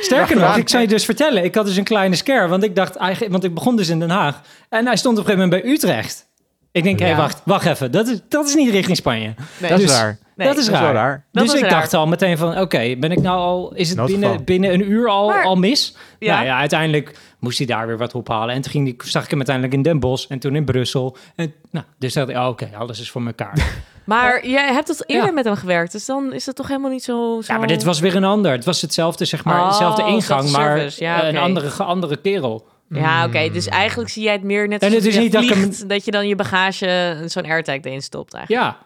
[0.00, 1.44] Sterker Ja, nog, ik zou je dus vertellen.
[1.44, 3.32] Ik had dus een kleine scare, want ik dacht eigenlijk...
[3.32, 4.40] Want ik begon dus in Den Haag.
[4.68, 6.28] En hij stond op een gegeven moment bij Utrecht.
[6.72, 7.16] Ik denk, hé, Ja.
[7.16, 7.90] wacht, wacht even.
[7.90, 9.34] Dat is, dat is niet richting Spanje.
[9.58, 9.70] nee.
[9.70, 10.18] Dat is Dus- raar.
[10.36, 10.92] Nee, dat is Dat is raar.
[10.92, 11.24] wel raar.
[11.32, 11.80] Dat dus is ik raar.
[11.80, 13.72] dacht al meteen van, oké, ben ik nou al...
[13.74, 15.96] Is het binnen, binnen een uur al, Maar- al mis?
[16.18, 16.34] Ja.
[16.34, 18.54] Nou ja, uiteindelijk moest hij daar weer wat ophalen.
[18.54, 20.26] En toen ging die, zag ik hem uiteindelijk in Den Bosch.
[20.30, 21.16] En toen in Brussel.
[21.36, 23.52] En, nou, dus dacht ik, oh, oké, alles is voor elkaar.
[24.04, 25.32] Maar jij hebt het eerder Ja.
[25.34, 27.40] met hem gewerkt, dus dan is het toch helemaal niet zo.
[27.42, 27.52] zo...
[27.52, 28.52] Ja, maar dit was weer een ander.
[28.52, 30.94] Het was hetzelfde, zeg maar, Oh, dezelfde ingang, dezelfde maar.
[30.96, 32.66] Ja, eh, een andere, andere kerel.
[32.94, 33.50] Ja, oké.
[33.52, 35.52] Dus eigenlijk zie jij het meer net En als het is je niet dat ik
[35.52, 38.64] vliegt, hem- dat je dan je bagage zo'n AirTag erin stopt eigenlijk.
[38.64, 38.78] Ja,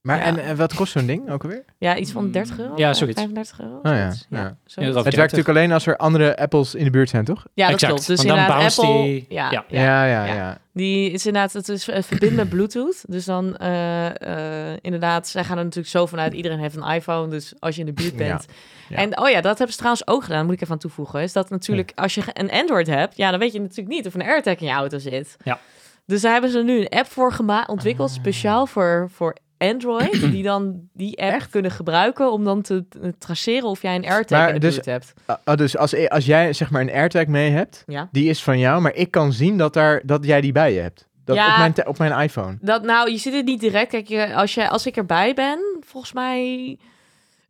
[0.00, 0.22] Maar Ja.
[0.24, 1.64] en, en wat kost zo'n ding ook alweer?
[1.78, 2.72] Ja, iets van 30 euro?
[2.76, 3.16] Ja, zoiets.
[3.20, 3.74] 35 euro?
[3.76, 4.26] Oh ja, zoiets.
[4.30, 4.56] ja.
[4.84, 7.46] Het werkt natuurlijk alleen als er andere Apples in de buurt zijn, toch?
[7.54, 8.06] Ja, dat Exact, klopt.
[8.06, 9.02] Dus inderdaad, bounce Apple...
[9.02, 9.64] die- Ja, ja.
[9.68, 9.82] ja.
[9.82, 10.34] Ja, ja, ja.
[10.34, 10.58] ja.
[10.72, 13.04] Die is inderdaad, het is eh, verbinden met Bluetooth.
[13.08, 16.32] Dus dan, eh, eh, inderdaad, zij gaan er natuurlijk zo vanuit.
[16.32, 18.46] Iedereen heeft een iPhone, dus als je in de buurt bent.
[18.88, 18.96] Ja.
[18.96, 21.22] En oh ja, dat hebben ze trouwens ook gedaan, moet ik even aan toevoegen.
[21.22, 24.14] Is dat natuurlijk, als je een Android hebt, ja, dan weet je natuurlijk niet of
[24.14, 25.36] een AirTag in je auto zit.
[25.44, 25.58] Ja.
[26.06, 28.14] Dus daar hebben ze nu een app voor gema- ontwikkeld, Ah.
[28.16, 33.68] speciaal voor, voor Android, die dan die app kunnen gebruiken om dan te, te traceren
[33.68, 35.12] of jij een AirTag Maar in de dus- buurt hebt.
[35.26, 38.08] Ah, ah, dus als, als jij zeg maar een AirTag mee hebt, Ja.
[38.12, 40.80] die is van jou, maar ik kan zien dat, daar, dat jij die bij je
[40.80, 41.08] hebt.
[41.24, 41.52] Dat Ja.
[41.52, 42.56] op, mijn op mijn iPhone.
[42.60, 43.90] Dat, nou, je ziet het niet direct.
[43.90, 46.76] Kijk, je, als, je, als ik erbij ben, volgens mij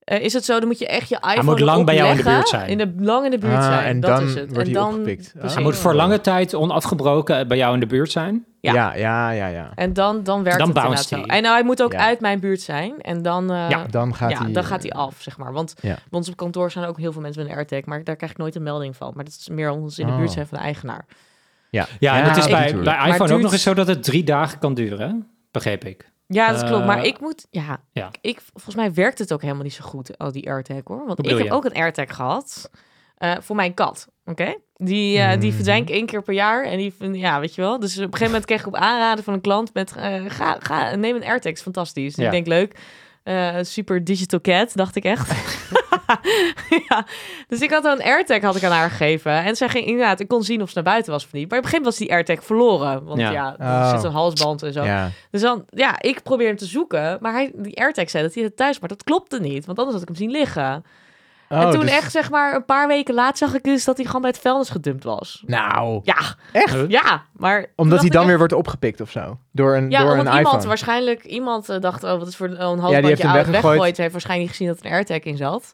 [0.05, 2.17] eh, is het zo, dan moet je echt je iPhone moet lang bij jou in
[2.17, 2.69] de buurt zijn.
[2.69, 4.45] In de, lang in de buurt Ah, zijn, en dat dan is het.
[4.53, 5.33] wordt en hij dan, opgepikt.
[5.33, 5.55] precies.
[5.55, 8.45] hij moet voor lange tijd onafgebroken bij jou in de buurt zijn.
[8.61, 8.73] Ja.
[8.73, 9.71] Ja, ja, ja, ja.
[9.75, 11.17] En dan, dan werkt Dan het inderdaad zo.
[11.17, 11.25] hij.
[11.27, 11.99] En nou, hij moet ook Ja.
[11.99, 13.01] uit mijn buurt zijn.
[13.01, 14.53] En dan, eh, Ja, Dan gaat ja, hij...
[14.53, 15.53] dan gaat hij eh, af, zeg maar.
[15.53, 15.95] Want Ja.
[15.95, 18.33] bij ons op kantoor zijn ook heel veel mensen met een AirTag, maar daar krijg
[18.33, 19.13] ik nooit een melding van.
[19.15, 20.35] Maar dat is meer omdat ze in de buurt Oh.
[20.35, 21.05] zijn van de eigenaar.
[21.71, 24.25] Ja, Ja, en het is bij, bij iPhone ook nog eens zo dat het drie
[24.25, 26.11] dagen kan duren, begreep ik.
[26.27, 26.87] Ja, dat Eh, klopt.
[26.87, 28.11] Maar ik moet, ja, ja.
[28.21, 31.07] Ik, volgens mij werkt het ook helemaal niet zo goed, al die AirTag hoor.
[31.07, 31.53] Want ik heb je?
[31.53, 32.71] ook een AirTag gehad
[33.21, 34.07] eh, voor mijn kat.
[34.25, 34.55] Oké?
[34.77, 35.55] Die, eh die Mhm.
[35.55, 36.65] verdwijnt één keer per jaar.
[36.65, 37.81] En die, vind- ja, weet je wel.
[37.81, 40.57] Dus op een gegeven moment kreeg ik op aanraden van een klant met, eh, ga,
[40.61, 42.15] ga, neem een AirTag, is fantastisch.
[42.15, 42.25] Dus Ja.
[42.25, 42.79] ik denk leuk.
[43.23, 45.33] Eh, super digital cat, dacht ik echt.
[46.89, 47.07] ja.
[47.49, 49.33] Dus ik had een AirTag had ik aan haar gegeven.
[49.33, 51.49] En zij ging inderdaad, ik kon zien of ze naar buiten was of niet.
[51.51, 53.05] Maar op een gegeven moment was die AirTag verloren.
[53.05, 53.31] Want Ja.
[53.31, 53.91] ja, er Oh.
[53.95, 54.85] zit een halsband en zo.
[54.85, 55.11] Ja.
[55.31, 57.19] Dus dan, ja, ik probeer hem te zoeken.
[57.21, 59.67] Maar hij, die AirTag zei dat hij het thuis, maar dat klopte niet.
[59.67, 60.85] Want anders had ik hem zien liggen.
[61.53, 63.97] Oh, en toen dus- echt, zeg maar, een paar weken later zag ik dus dat
[63.97, 65.43] hij gewoon bij het vuilnis gedumpt was.
[65.47, 66.17] Nou, Ja,
[66.53, 66.77] echt?
[66.89, 67.67] ja, maar...
[67.77, 69.39] Omdat hij dan echt- weer wordt opgepikt of zo?
[69.53, 70.69] Door een, Ja, door omdat een iemand iPhone?
[70.69, 71.25] waarschijnlijk...
[71.25, 73.63] Iemand eh, dacht, oh, wat is voor een die heeft halsbandje hem oud weggegooid.
[73.63, 73.97] weggegooid.
[73.97, 75.73] heeft waarschijnlijk niet gezien dat er een AirTag in zat.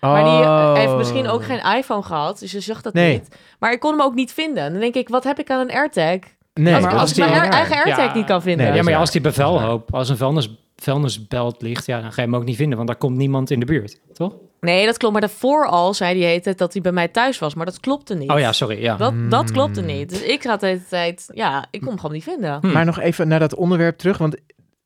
[0.00, 0.74] Maar die eh, Oh.
[0.74, 3.12] heeft misschien ook geen iPhone gehad, dus je zag dat Nee.
[3.12, 3.36] niet.
[3.58, 4.70] Maar ik kon hem ook niet vinden.
[4.72, 6.18] Dan denk ik, wat heb ik aan een AirTag?
[6.54, 8.14] Nee, als maar als, als ik mijn eigen AirTag Ja.
[8.14, 8.66] niet kan vinden.
[8.66, 12.28] Nee, Ja, maar als die bevelhoop, als een vuilnis, vuilnisbelt ligt, ja, dan ga je
[12.28, 14.34] hem ook niet vinden, want daar komt niemand in de buurt, toch?
[14.60, 15.12] Nee, dat klopt.
[15.12, 17.54] Maar daarvoor al zei die heet het dat hij bij mij thuis was.
[17.54, 18.30] Maar dat klopte niet.
[18.30, 18.96] Oh ja, sorry, ja.
[18.96, 19.88] Dat, dat klopte Hmm.
[19.88, 20.08] niet.
[20.08, 21.24] Dus ik had de hele tijd...
[21.34, 22.58] Ja, ik kon hem gewoon niet vinden.
[22.60, 22.72] Hm.
[22.72, 24.36] Maar nog even naar dat onderwerp terug, want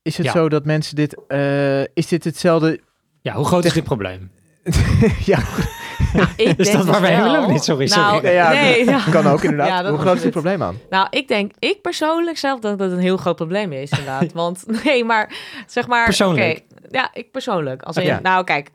[0.02, 0.32] is het Ja.
[0.32, 1.26] zo dat mensen dit...
[1.28, 2.80] eh, is dit hetzelfde...
[3.22, 4.30] Ja, hoe groot is dit probleem?
[5.24, 5.38] ja,
[6.14, 7.64] Nou, ik Is denk dat waar dus wij wel- helemaal niet?
[7.64, 8.32] Sorry, Nou, sorry.
[8.34, 9.00] Ja, nee, ja.
[9.10, 9.68] kan ook inderdaad.
[9.84, 10.32] Ja, Hoe groot is het het.
[10.32, 10.78] probleem aan?
[10.90, 14.32] Nou, ik denk, ik persoonlijk zelf dat dat een heel groot probleem is, inderdaad.
[14.42, 15.32] Want nee, maar
[15.66, 16.04] zeg maar.
[16.04, 16.64] Persoonlijk?
[16.90, 17.82] ja, ik persoonlijk.
[17.82, 18.18] Als in.
[18.22, 18.70] Nou, kijk.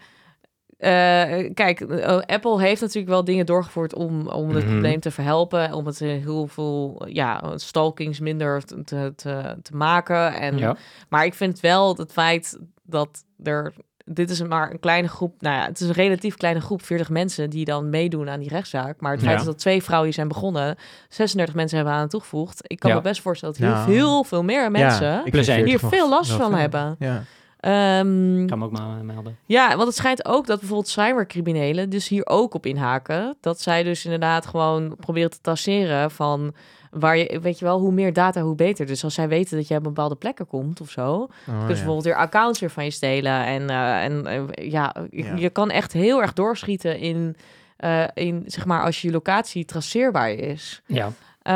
[0.78, 4.72] eh, kijk, eh, Apple heeft natuurlijk wel dingen doorgevoerd om, om het Mhm.
[4.72, 5.74] probleem te verhelpen.
[5.74, 10.34] Om het eh, heel veel ja, stalkings minder te, te, te, te maken.
[10.34, 10.76] En, Ja.
[11.10, 13.74] Maar ik vind wel het feit dat er.
[14.14, 15.34] Dit is maar een kleine groep.
[15.40, 18.50] Nou ja, het is een relatief kleine groep, 40 mensen die dan meedoen aan die
[18.50, 19.00] rechtszaak.
[19.02, 19.46] Maar het feit Ja.
[19.46, 20.76] dat twee vrouwen hier zijn begonnen,
[21.10, 22.62] 36 mensen hebben aan toegevoegd.
[22.64, 22.96] Ik kan Ja.
[22.96, 25.66] me best voorstellen dat heel Nou, veel, veel meer mensen Ja, ik Plus vind één.
[25.68, 26.58] 40 hier veel last van veel.
[26.60, 26.96] hebben.
[27.00, 27.24] Ja.
[27.60, 29.38] Ehm, Kan me ook maar melden.
[29.46, 33.36] ja, want het schijnt ook dat bijvoorbeeld cybercriminelen dus hier ook op inhaken.
[33.42, 36.54] Dat zij dus inderdaad gewoon proberen te tasseren van
[36.92, 38.86] waar je, weet je wel, hoe meer data, hoe beter.
[38.86, 41.66] Dus als zij weten dat jij op bepaalde plekken komt of zo, Oh, dus ja.
[41.66, 43.46] bijvoorbeeld weer accounts weer van je stelen.
[43.46, 45.36] En, eh, en eh, ja, je, Ja.
[45.36, 47.36] je kan echt heel erg doorschieten in,
[47.78, 50.82] eh, in zeg maar, als je locatie traceerbaar is.
[50.86, 51.12] Ja.
[51.42, 51.56] Ehm,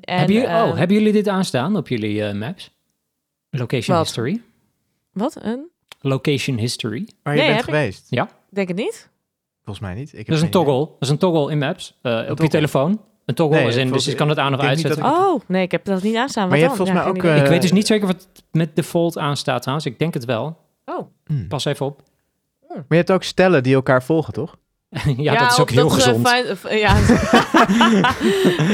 [0.00, 2.70] hebben, jullie, oh, hebben jullie dit aanstaan op jullie maps?
[3.50, 4.06] Location Wat?
[4.06, 4.40] history.
[5.12, 5.36] Wat?
[5.42, 5.70] Een?
[6.00, 7.08] Location history.
[7.22, 8.06] Maar je Nee, bent ik- geweest?
[8.12, 9.10] Ik denk het niet.
[9.64, 10.10] Volgens mij niet.
[10.12, 10.78] Ik heb Dat is een toggle.
[10.78, 11.98] Dat is een toggle in maps.
[12.02, 13.00] eh, op je telefoon.
[13.32, 15.02] Een toggle in, dus je kan het aan of uitzetten.
[15.02, 16.48] dat Oh, nee, ik heb dat niet aanstaan.
[16.48, 16.86] Maar Wat je hebt dan?
[16.86, 19.86] volgens mij ook, eh, ik weet dus niet zeker wat met default aanstaat trouwens.
[19.86, 20.56] Ik denk het wel.
[20.84, 20.98] Oh.
[21.26, 21.48] Hmm.
[21.48, 22.02] Pas even op.
[22.68, 24.56] Maar je hebt ook stellen die elkaar volgen, toch?
[25.16, 26.28] ja, dat is ook heel eh, gezond.
[26.28, 26.96] fijn- ja.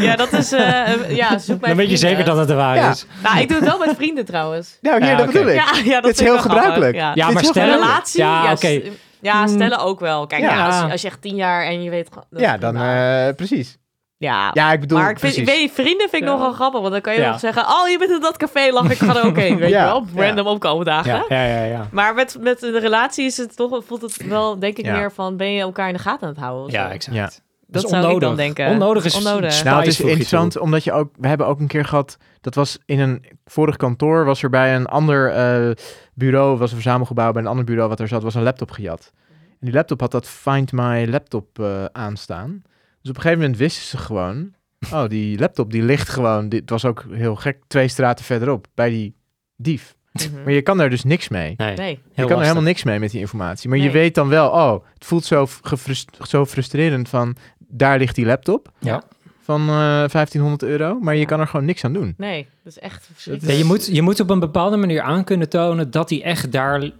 [0.00, 0.50] ja, dat is...
[0.50, 2.90] ja, zoek mijn Dan weet je zeker dat het de waar Ja.
[2.90, 3.06] is.
[3.22, 4.78] Nou, ik doe het wel met vrienden trouwens.
[4.80, 5.54] Nou, hier, Ja, dat bedoel ik.
[5.54, 6.94] Ja, ja, dat Dit is heel gebruikelijk.
[6.94, 7.10] Ja.
[7.14, 7.74] Ja, maar stellen...
[7.74, 8.20] relatie?
[8.20, 8.80] Ja, Ja, oké.
[9.20, 10.26] ja, stellen ook wel.
[10.26, 10.54] Kijk, Ja.
[10.54, 10.66] ja.
[10.66, 12.08] als, als je echt tien jaar en je weet...
[12.30, 13.78] dat Ja, dan eh, precies.
[14.18, 14.50] Ja.
[14.52, 16.34] Ja, ik bedoel maar ik vind, ik weet, vrienden vind ik Ja.
[16.34, 17.30] nogal grappig, want dan kan je Ja.
[17.30, 19.70] nog zeggen, oh, je bent in dat café, lach ik ga er ook heen, weet
[19.70, 21.24] Ja, je wel, random opkomen dagen.
[21.28, 21.64] Ja, ja, ja.
[21.64, 21.88] ja.
[21.92, 24.96] Maar met, met de relatie is het toch, voelt het wel, denk ik, Ja.
[24.96, 26.64] meer van, ben je elkaar in de gaten aan het houden?
[26.66, 26.92] of Ja, zo?
[26.92, 27.16] exact.
[27.16, 27.24] Ja.
[27.24, 28.28] Dat, Dat is zou ik onnodig.
[28.28, 28.68] dan denken.
[28.70, 29.64] Onnodig is Onnodig.
[29.64, 31.10] Nou, het is je interessant, omdat je ook...
[31.16, 32.16] We hebben ook een keer gehad...
[32.40, 34.24] Dat was in een vorig kantoor...
[34.24, 35.70] Was er bij een ander eh,
[36.14, 36.58] bureau...
[36.58, 37.88] Was een verzamelgebouw bij een ander bureau...
[37.88, 39.12] Wat er zat, was een laptop gejat.
[39.50, 42.62] En die laptop had dat Find My Laptop eh, aanstaan.
[43.08, 44.52] Dus op een gegeven moment wisten ze gewoon...
[44.92, 46.48] Oh, die laptop die ligt gewoon...
[46.48, 47.58] Dit was ook heel gek.
[47.66, 48.66] Twee straten verderop.
[48.74, 49.14] Bij die
[49.56, 49.96] dief.
[50.12, 50.42] Mhm.
[50.42, 51.54] Maar je kan daar dus niks mee.
[51.56, 51.90] Nee, Nee.
[51.90, 53.68] Je heel kan er helemaal niks mee met die informatie.
[53.68, 58.14] Maar je weet dan wel, oh, het voelt zo, gefrust- zo frustrerend van, daar ligt
[58.14, 59.02] die laptop Ja.
[59.48, 62.14] Van eh 1500 euro, maar je kan er gewoon niks aan doen.
[62.16, 63.08] Nee, dat is echt
[63.40, 66.52] Ja, je, moet, je moet op een bepaalde manier aan kunnen tonen dat hij echt
[66.52, 66.90] daar,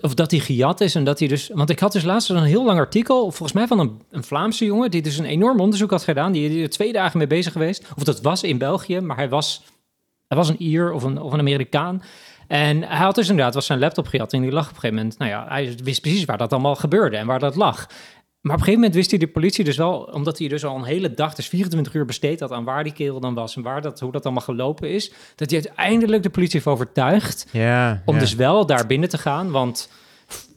[0.00, 2.42] of dat hij gejat is en dat hij dus, want ik had dus laatst een
[2.42, 5.90] heel lang artikel, volgens mij van een, een Vlaamse jongen, die dus een enorm onderzoek
[5.90, 9.00] had gedaan, die, die er twee dagen mee bezig geweest, of dat was in België,
[9.00, 9.62] maar hij was,
[10.28, 12.02] hij was een Ier of een, of een Amerikaan.
[12.46, 14.96] En hij had dus inderdaad, was zijn laptop gejat en die lag op een gegeven
[14.96, 17.86] moment, nou ja, hij wist precies waar dat allemaal gebeurde en waar dat lag.
[18.40, 20.76] Maar op een gegeven moment wist hij de politie dus wel, omdat hij dus al
[20.76, 23.62] een hele dag, dus 24 uur besteed had aan waar die kerel dan was en
[23.62, 28.02] waar dat, hoe dat allemaal gelopen is, dat hij uiteindelijk de politie heeft overtuigd Ja,
[28.04, 28.20] om ja.
[28.20, 29.90] dus wel daar binnen te gaan, want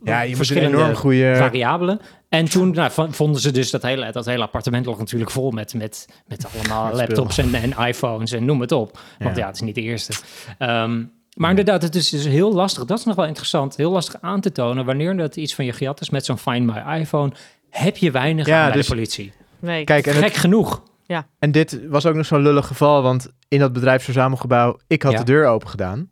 [0.03, 1.35] ja, je verschillende enorm goede...
[1.35, 1.99] variabelen.
[2.29, 5.73] En toen nou, vonden ze dus dat hele, dat hele appartement lag natuurlijk vol met,
[5.73, 8.99] met, met allemaal laptops en, en iPhones en noem het op.
[9.19, 9.41] Want Ja.
[9.41, 10.13] ja, het is niet de eerste.
[10.57, 11.03] Ehm,
[11.33, 12.85] maar inderdaad, het is dus heel lastig.
[12.85, 13.75] Dat is nog wel interessant.
[13.75, 16.65] Heel lastig aan te tonen wanneer dat iets van je gejat is met zo'n Find
[16.65, 17.31] My iPhone.
[17.73, 19.33] Heb je weinig Ja, aan bij dus- de politie.
[19.59, 19.83] Nee.
[19.83, 20.83] Kijk, en, Gek het- genoeg.
[21.39, 25.17] en dit was ook nog zo'n lullig geval, want in dat bedrijfsverzamelgebouw, ik had Ja.
[25.17, 26.09] de deur open gedaan.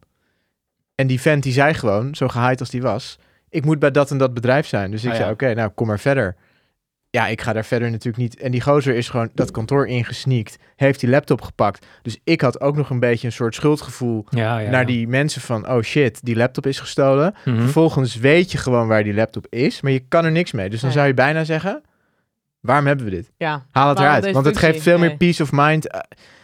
[0.95, 4.11] En die vent die zei gewoon, zo gehaaid als die was, ik moet bij dat
[4.11, 4.91] en dat bedrijf zijn.
[4.91, 5.33] Dus ik Oh, zei, ja.
[5.33, 6.35] oké, nou kom maar verder.
[7.11, 8.37] Ja, ik ga daar verder natuurlijk niet.
[8.39, 11.85] En die gozer is gewoon dat kantoor ingesneakt, heeft die laptop gepakt.
[12.01, 14.85] Dus ik had ook nog een beetje een soort schuldgevoel Ja, ja, naar ja.
[14.87, 17.35] die mensen van, oh shit, die laptop is gestolen.
[17.45, 17.57] Mhm.
[17.57, 20.69] Vervolgens weet je gewoon waar die laptop is, maar je kan er niks mee.
[20.69, 20.97] Dus dan Nee.
[20.97, 21.81] zou je bijna zeggen,
[22.59, 23.31] waarom hebben we dit?
[23.37, 23.65] Ja.
[23.71, 24.33] Haal het Waarom eruit.
[24.33, 25.99] Want het geeft veel meer peace of mind eh,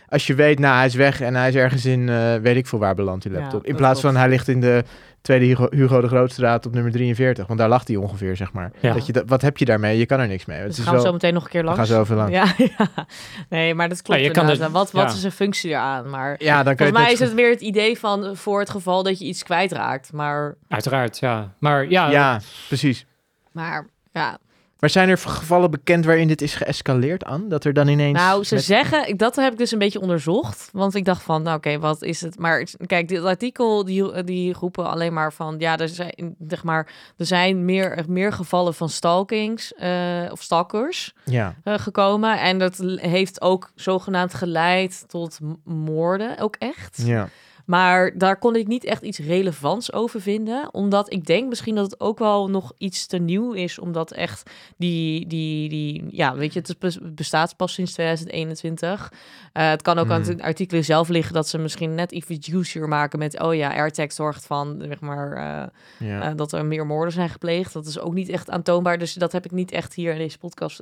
[0.09, 2.67] als je weet, nou hij is weg en hij is ergens in, eh, weet ik
[2.67, 3.65] veel waar beland die Ja, laptop.
[3.65, 4.83] in plaats van hij ligt in de
[5.21, 7.47] tweede Hugo, Hugo de Grootstraat op nummer 43.
[7.47, 8.71] Want daar lag hij ongeveer, zeg maar.
[8.79, 8.93] Ja.
[8.93, 9.97] Dat je, dat, wat heb je daarmee?
[9.97, 10.57] Je kan er niks mee.
[10.57, 11.79] Het Dus is gaan we zo meteen nog een keer we langs.
[11.79, 12.31] gaan zo even lang.
[12.31, 13.05] Ja, Ja, ja.
[13.49, 14.67] Nee, maar dat klopt Ja, je kan inderdaad.
[14.67, 15.17] er- wat wat ja.
[15.17, 16.09] is een functie eraan?
[16.09, 18.69] Maar dan kan je volgens mij is het weer het idee van eh, voor het
[18.69, 20.13] geval dat je iets kwijtraakt.
[20.13, 21.53] Maar, Uiteraard, ja.
[21.59, 23.05] Maar ja, Ja, precies.
[23.51, 24.37] maar ja,
[24.79, 27.49] Maar zijn er gevallen bekend waarin dit is geëscaleerd aan?
[27.49, 28.17] Dat er dan ineens...
[28.17, 30.69] Nou, ze met- zeggen, dat heb ik dus een beetje onderzocht.
[30.71, 32.39] Want ik dacht van, nou oké, wat is het?
[32.39, 36.87] Maar kijk, dit artikel, die, die roepen alleen maar van, ja, er zijn, zeg maar,
[37.17, 42.39] er zijn meer, meer gevallen van stalkings eh, of stalkers Ja, eh, gekomen.
[42.39, 47.01] En dat heeft ook zogenaamd geleid tot moorden, ook echt.
[47.05, 47.29] ja.
[47.67, 50.73] Maar daar kon ik niet echt iets relevants over vinden.
[50.73, 53.79] Omdat ik denk misschien dat het ook wel nog iets te nieuw is.
[53.79, 59.13] Omdat echt die, die, die ja, weet je, het bes- bestaat pas sinds 2021.
[59.53, 62.87] Eh, het kan ook aan het artikel zelf liggen dat ze misschien net iets juicier
[62.87, 63.41] maken met...
[63.41, 66.21] oh ja, AirTag zorgt van, zeg maar, eh, ja.
[66.21, 67.73] eh, dat er meer moorden zijn gepleegd.
[67.73, 68.97] Dat is ook niet echt aantoonbaar.
[68.97, 70.79] Dus dat heb ik niet echt hier in deze podcast.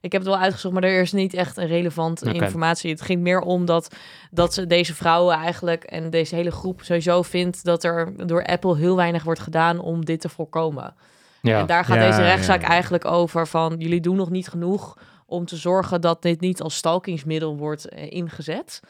[0.00, 2.44] Ik heb het wel uitgezocht, maar er is niet echt een relevante Oké.
[2.44, 2.90] informatie.
[2.90, 3.94] Het ging meer om dat,
[4.30, 8.76] dat ze deze vrouwen eigenlijk en deze hele groep sowieso vindt dat er door Apple
[8.76, 10.94] heel weinig wordt gedaan om dit te voorkomen.
[11.42, 11.58] Ja.
[11.58, 12.68] En daar gaat Ja, deze rechtszaak ja.
[12.68, 16.76] eigenlijk over van jullie doen nog niet genoeg om te zorgen dat dit niet als
[16.76, 18.80] stalkingsmiddel wordt eh, ingezet.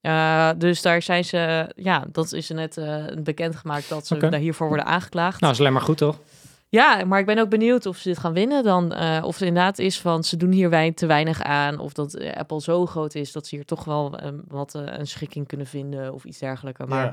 [0.00, 4.68] Eh, dus daar zijn ze, ja, dat is net eh bekendgemaakt dat ze daar hiervoor
[4.68, 5.40] worden aangeklaagd.
[5.40, 6.18] Nou, is alleen maar goed, toch?
[6.68, 8.92] Ja, maar ik ben ook benieuwd of ze dit gaan winnen dan.
[8.92, 11.78] eh, of het inderdaad is van ze doen hier wijn te weinig aan.
[11.78, 14.82] Of dat eh, Apple zo groot is dat ze hier toch wel eh, wat eh,
[14.86, 16.80] een schikking kunnen vinden of iets dergelijks.
[16.86, 17.12] Maar Ja.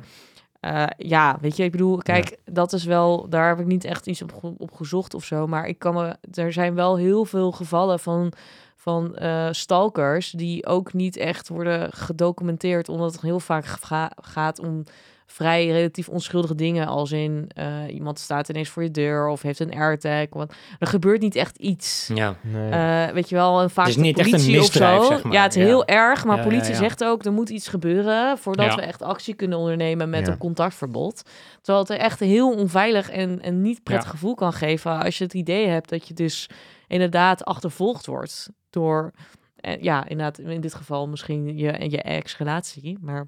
[0.72, 0.91] ja.
[0.97, 4.22] ja, weet je, ik bedoel, kijk, dat is wel, daar heb ik niet echt iets
[4.22, 5.47] op, op gezocht of zo.
[5.47, 8.32] Maar ik kan me, er zijn wel heel veel gevallen van,
[8.76, 9.18] van
[9.51, 14.84] stalkers die ook niet echt worden gedocumenteerd, omdat het heel vaak ga- gaat om
[15.26, 19.59] vrij relatief onschuldige dingen, als in eh, iemand staat ineens voor je deur of heeft
[19.59, 20.26] een AirTag.
[20.30, 22.09] Want er gebeurt niet echt iets.
[22.13, 22.36] Ja.
[22.41, 22.69] Nee.
[22.69, 25.03] Eh, weet je wel, en vaak Het is de niet echt een politie of zo.
[25.07, 25.34] zeg maar.
[25.34, 25.67] Ja, het is Ja.
[25.67, 26.78] heel erg, maar Ja, politie ja.
[26.78, 28.76] zegt ook, er moet iets gebeuren voordat Ja.
[28.76, 30.32] we echt actie kunnen ondernemen met Ja.
[30.32, 31.21] een contactverbod.
[31.61, 34.11] Terwijl het er echt een heel onveilig en, en niet prettig Ja.
[34.11, 36.49] gevoel kan geven als je het idee hebt dat je dus
[36.88, 39.11] inderdaad achtervolgd wordt door,
[39.55, 43.28] eh, ja, inderdaad in dit geval misschien je, je ex-relatie, maar...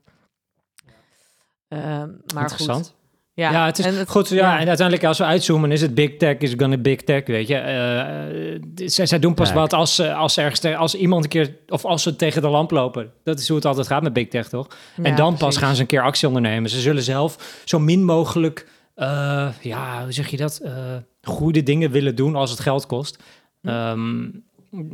[1.68, 1.80] eh,
[2.34, 2.86] maar Interessant.
[2.86, 2.94] Goed.
[3.34, 4.30] Ja, Ja, het is en goed.
[4.30, 7.26] Ja, en uiteindelijk als we uitzoomen, is het big tech, is het gonna big tech,
[7.26, 7.56] weet je.
[7.56, 9.54] Eh, zij, zij doen pas Ja.
[9.56, 12.48] wat als, ze- als, ergens te- als iemand een keer, of als ze tegen de
[12.48, 13.12] lamp lopen.
[13.24, 14.68] Dat is hoe het altijd gaat met big tech, toch?
[15.04, 16.70] en dan pas gaan ze een keer actie ondernemen.
[16.70, 20.74] Ze zullen zelf zo min mogelijk, eh, ja, hoe zeg je dat, eh,
[21.22, 23.24] goede dingen willen doen als het geld kost.
[23.62, 23.68] Hm.
[23.70, 24.24] Ehm,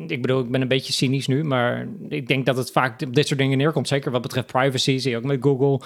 [0.07, 3.15] ik bedoel, ik ben een beetje cynisch nu, maar ik denk dat het vaak op
[3.15, 3.87] dit soort dingen neerkomt.
[3.87, 5.81] Zeker wat betreft privacy, zie je ook met Google.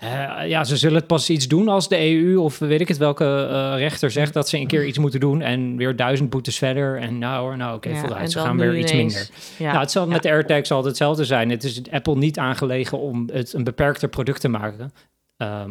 [0.00, 2.96] Eh, ja, ze zullen het pas iets doen als de EU of weet ik het
[2.96, 6.58] welke eh, rechter zegt dat ze een keer iets moeten doen en weer duizend boetes
[6.58, 6.98] verder.
[7.00, 9.34] En nou hoor, nou oké, Ja, vooruit, ze gaan weer iets ineens- minder.
[9.58, 9.66] Ja.
[9.68, 10.12] Nou, het zal Ja.
[10.12, 11.50] met de AirTag zal het hetzelfde zijn.
[11.50, 14.92] Het is Apple niet aangelegen om het een beperkter product te maken.
[15.36, 15.70] Ehm,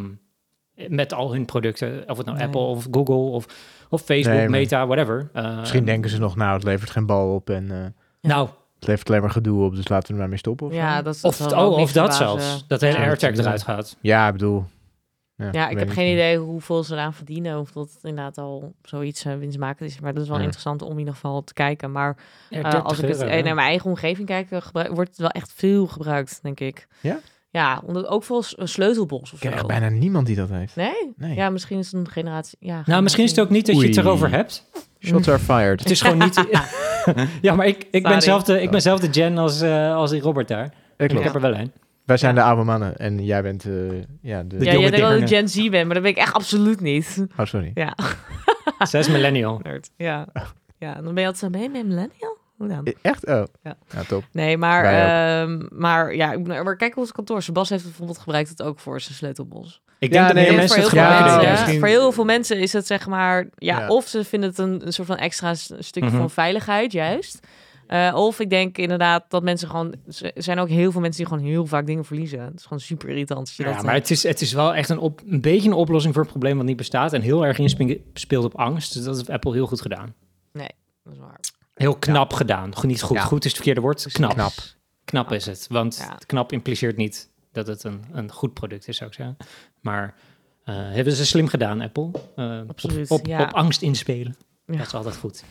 [0.87, 2.45] met al hun producten, of het nou Nee.
[2.47, 3.45] Apple of Google of,
[3.89, 5.29] of Facebook, Nee, Meta, whatever.
[5.33, 8.87] Eh, Misschien denken ze nog, nou, het levert geen bal op en eh, Nou, het
[8.87, 10.67] levert alleen maar gedoe op, dus laten we er maar mee stoppen.
[10.67, 11.01] Of, Ja, zo.
[11.03, 12.65] dat, of, dat oh, of niks dat zelfs.
[12.67, 13.05] Dat de hele Ja.
[13.05, 13.97] AirTag dat- eruit gaat.
[14.01, 14.65] ja, ik bedoel...
[15.51, 17.59] Ja, ik heb geen idee hoeveel ze eraan verdienen.
[17.59, 19.99] Of dat het inderdaad al zoiets uh, winstmakend is.
[19.99, 20.43] Maar dat is wel Ja.
[20.43, 21.91] interessant om in ieder geval te kijken.
[21.91, 22.17] Maar
[22.49, 25.19] uh, 30 als ik het euro, eh, naar mijn eigen omgeving kijk, gebruik- wordt het
[25.19, 26.87] wel echt veel gebruikt, denk ik.
[27.01, 27.19] Ja?
[27.55, 29.55] Ja, omdat ook veel s- sleutelbos of Ik ken zo.
[29.57, 30.75] echt bijna niemand die dat heeft.
[30.75, 31.13] Nee?
[31.17, 31.35] Nee.
[31.35, 32.57] Ja, misschien is het een generatie...
[32.59, 34.07] Ja, Nou, misschien is het ook niet dat je het Oei.
[34.07, 34.69] erover hebt.
[34.99, 35.79] Shots are fired.
[35.79, 36.45] Het is gewoon niet...
[37.41, 38.21] ja, maar ik, ik, ben Sorry.
[38.21, 40.65] zelf de, ik ben zelf de Jen als, eh, als die Robert daar.
[40.65, 41.23] Ik En ik klopt.
[41.25, 41.71] heb er wel een.
[42.05, 42.41] Wij zijn Ja.
[42.41, 43.71] de oude mannen en jij bent eh,
[44.21, 44.55] ja, de...
[44.59, 45.27] Ja, jonge jij denkt dat ik.
[45.27, 47.25] Gen Z ben, maar dat ben ik echt absoluut niet.
[47.37, 47.71] Oh, sorry.
[47.73, 47.95] Ja,
[48.79, 49.59] Zij is millennial.
[49.63, 49.89] nerd.
[49.97, 50.27] Ja.
[50.77, 52.37] ja, dan ben je altijd zo, ben je millennial?
[53.01, 53.25] Echt?
[53.27, 53.43] Oh.
[53.63, 53.77] Ja.
[53.93, 54.23] Ja, top.
[54.31, 57.41] Nee, maar, ehm, maar ja, ik- maar kijk ons kantoor.
[57.41, 59.81] Sebas heeft bijvoorbeeld gebruikt het ook voor zijn sleutelbos.
[59.99, 61.35] Ik Ja, denk dat nee, voor mensen het heel gebruiken.
[61.35, 63.87] mensen, misschien- voor heel veel mensen is het zeg maar, ja, Ja.
[63.87, 66.17] of ze vinden het een, een soort van extra stukje Mhm.
[66.17, 67.39] van veiligheid, juist.
[67.87, 71.31] Eh, of ik denk inderdaad dat mensen gewoon, er zijn ook heel veel mensen die
[71.33, 72.39] gewoon heel vaak dingen verliezen.
[72.39, 73.39] Het is gewoon super irritant.
[73.39, 75.41] Als je Ja, dat, maar eh, het is, het is wel echt een, op, een
[75.41, 77.13] beetje een oplossing voor een probleem wat niet bestaat.
[77.13, 78.93] En heel erg inspeelt op angst.
[78.93, 80.13] Dus dat heeft Apple heel goed gedaan.
[80.53, 81.39] dat is waar.
[81.75, 82.73] Heel knap gedaan.
[82.81, 83.19] Niet goed.
[83.19, 84.05] Goed is het verkeerde woord.
[84.11, 84.31] Knap.
[84.33, 84.51] Knap.
[85.05, 85.65] Knap is het.
[85.69, 89.37] Want knap impliceert niet dat het een, een goed product is, zou ik zeggen.
[89.81, 90.13] Maar
[90.63, 92.09] eh, hebben ze slim gedaan, Apple.
[92.35, 93.41] Eh, Absoluut, Op, op, ja.
[93.41, 94.35] op angst inspelen.
[94.65, 94.77] Ja.
[94.77, 95.43] Dat is altijd goed.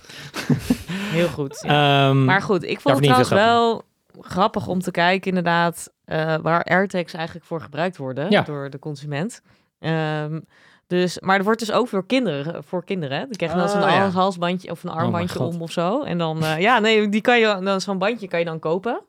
[1.16, 1.60] Heel goed.
[1.66, 2.08] ja.
[2.08, 3.82] Ehm, Maar goed, ik vond het trouwens wel
[4.20, 8.42] grappig om te kijken, inderdaad, eh, waar AirTags eigenlijk voor gebruikt worden Ja.
[8.42, 9.42] door de consument.
[9.78, 10.40] Ehm,
[10.86, 13.18] dus, maar er wordt dus ook voor kinderen, voor kinderen.
[13.18, 13.26] hè.
[13.26, 13.98] Die krijgen dan zo'n Ah, ja.
[13.98, 16.02] hals- halsbandje of een Oh armbandje om of zo.
[16.02, 19.00] En dan, eh, ja, nee, die kan je dan zo'n bandje kan je dan kopen.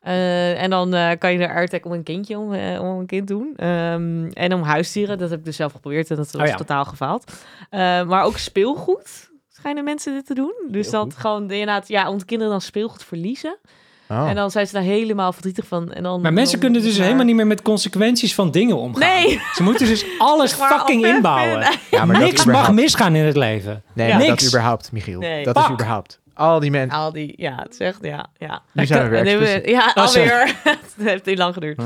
[0.00, 2.46] Eh, en dan eh, kan je er AirTag om een kindje om,
[2.80, 3.52] om een kind doen.
[3.56, 6.54] Ehm, en om huisdieren, dat heb ik dus zelf geprobeerd en dat was Oh ja.
[6.56, 7.32] totaal gefaald.
[8.06, 10.54] Maar ook speelgoed schijnen mensen dit te doen.
[10.68, 11.20] Dus Heel dat goed.
[11.20, 13.56] gewoon inderdaad, ja, omdat kinderen dan speelgoed verliezen.
[14.22, 14.28] Oh.
[14.28, 15.92] En dan zijn ze daar helemaal verdrietig van.
[15.92, 18.76] En dan, Maar mensen dan- kunnen dus maar- helemaal niet meer met consequenties van dingen
[18.76, 19.08] omgaan.
[19.08, 19.40] Nee.
[19.54, 21.66] Ze moeten dus alles fucking inbouwen.
[21.90, 23.82] Ja, maar Niks mag misgaan in het leven.
[23.92, 24.18] Nee, Ja.
[24.18, 25.20] dat überhaupt, Michiel.
[25.20, 25.44] Nee.
[25.44, 26.22] Dat is überhaupt.
[26.34, 26.98] Al die mensen.
[26.98, 28.62] Al die, ja, het zegt, ja, ja.
[28.72, 29.62] Nu zijn we weer we-.
[29.64, 30.46] Ja, alweer.
[30.64, 31.82] het heeft heel lang geduurd.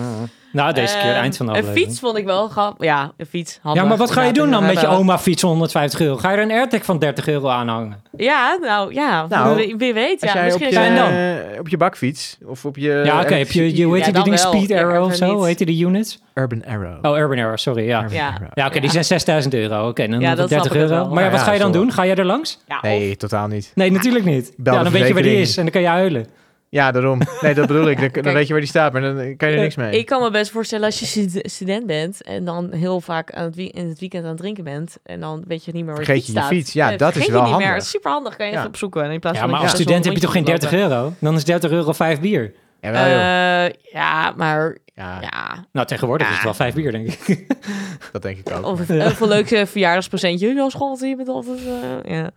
[0.53, 1.87] Nou, deze keer, Ehm, eind van de Een aflevering.
[1.89, 2.85] fiets vond ik wel grappig.
[2.87, 3.59] Ja, een fiets.
[3.63, 3.83] handig.
[3.83, 6.17] Ja, maar wat ga je doen dan met je oma fiets van 150 euro?
[6.17, 8.03] Ga je er een AirTag van 30 euro aanhangen?
[8.17, 9.27] Ja, nou ja.
[9.29, 10.21] Nou, wie, wie weet.
[10.21, 13.03] Ja, jij op misschien je, Zijn eh, op je bakfiets of op je...
[13.05, 13.35] ja, oké.
[13.35, 14.39] heb je, je, hoe heet Ja, die dan ding?
[14.39, 15.35] Speed Ja, Arrow of zo?
[15.35, 16.19] Hoe heet die de units?
[16.35, 17.05] Urban Arrow.
[17.13, 18.03] Oh, Urban Arrow, sorry, ja.
[18.03, 18.67] Urban Ja.
[18.67, 19.89] Oké, die zijn 6000 euro.
[19.89, 20.95] Oké, dan Ja, dat 30 snap ik euro.
[21.05, 21.15] wel.
[21.15, 21.93] Maar ja, wat ga je dan doen?
[21.93, 22.59] Ga je er langs?
[22.83, 23.73] Nee, totaal niet.
[23.75, 24.53] Nee, natuurlijk niet.
[24.57, 26.27] Bel ja, dan weet je waar die is en dan kan je huilen.
[26.71, 27.21] Ja, daarom.
[27.41, 28.23] Nee, dat bedoel ik.
[28.25, 29.99] Dan, weet je waar die staat, maar dan kan je er niks mee.
[29.99, 33.45] Ik kan me best voorstellen als je stu- student bent en dan heel vaak aan
[33.45, 36.05] het in het weekend aan het drinken bent en dan weet je niet meer waar
[36.07, 36.47] je je je staat.
[36.49, 36.73] fiets.
[36.73, 37.67] Ja, Eh, dat is vergeet wel je niet meer.
[37.67, 37.75] handig.
[37.83, 38.37] Het is super handig.
[38.37, 38.59] Kan je Ja.
[38.59, 39.11] even opzoeken.
[39.11, 41.05] In plaats Ja, maar als je student heb je toch geen rondje 30 moet lopen.
[41.05, 41.15] euro?
[41.21, 42.53] Dan is 30 euro 5 bier.
[42.81, 42.95] Joh.
[42.95, 45.65] Eh, ja, maar Ja, ja.
[45.73, 46.49] Nou, tegenwoordig is het Ja.
[46.49, 47.47] wel 5 bier, denk ik.
[48.13, 48.65] dat denk ik ook.
[48.67, 50.55] Of een, of leuk eh, verjaardagspresentje.
[50.55, 51.59] Ja, schat, je bent altijd...
[52.05, 52.31] eh, ja.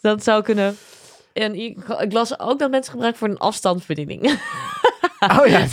[0.00, 0.76] Dat zou kunnen.
[1.32, 1.76] En ik,
[2.12, 4.30] las ook dat mensen gebruiken voor een afstandsbediening.
[5.38, 5.66] Oh ja,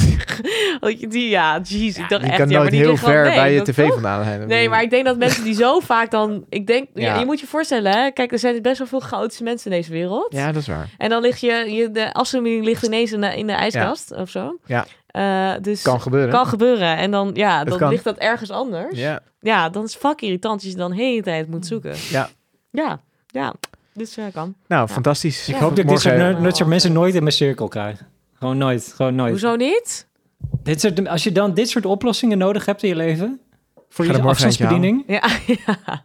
[1.09, 1.97] die, ja, jeez.
[1.97, 3.93] ik dacht je echt, kan ja, maar nooit heel ver bij je tv toch?
[3.93, 4.47] vandaan zijn.
[4.47, 6.45] Nee, maar ik denk dat mensen die zo vaak dan...
[6.49, 7.01] Ik denk, ja.
[7.13, 7.19] Ja.
[7.19, 8.11] je moet je voorstellen, hè.
[8.11, 10.33] Kijk, er zijn best wel veel chaotische mensen in deze wereld.
[10.33, 10.89] Ja, dat is waar.
[10.97, 14.29] En dan ligt je, je de afstandsbediening ligt ineens in de, in de ijskast of
[14.29, 14.57] zo.
[14.65, 14.85] Ja.
[15.07, 16.29] Eh, dus Kan gebeuren.
[16.29, 16.97] kan gebeuren.
[16.97, 18.97] En dan, ja, dan ligt dat ergens anders.
[18.97, 19.19] Ja.
[19.39, 21.95] Ja, dan is het fuck irritant als je dan de hele tijd moet zoeken.
[22.09, 22.29] Ja.
[22.71, 23.53] Ja, ja.
[23.99, 24.55] Dus eh, kan.
[24.67, 24.93] Nou, Ja.
[24.93, 25.49] fantastisch.
[25.49, 25.99] Ik hoop dat ik dit
[26.55, 28.01] soort, mensen nooit in mijn cirkel krijg.
[28.33, 29.31] Gewoon nooit, gewoon nooit.
[29.31, 30.07] Hoezo niet?
[30.63, 33.39] Dit soort, als je dan dit soort oplossingen nodig hebt in je leven,
[33.89, 35.03] voor je afstandsbediening.
[35.07, 35.29] Ja,
[35.65, 36.03] ja.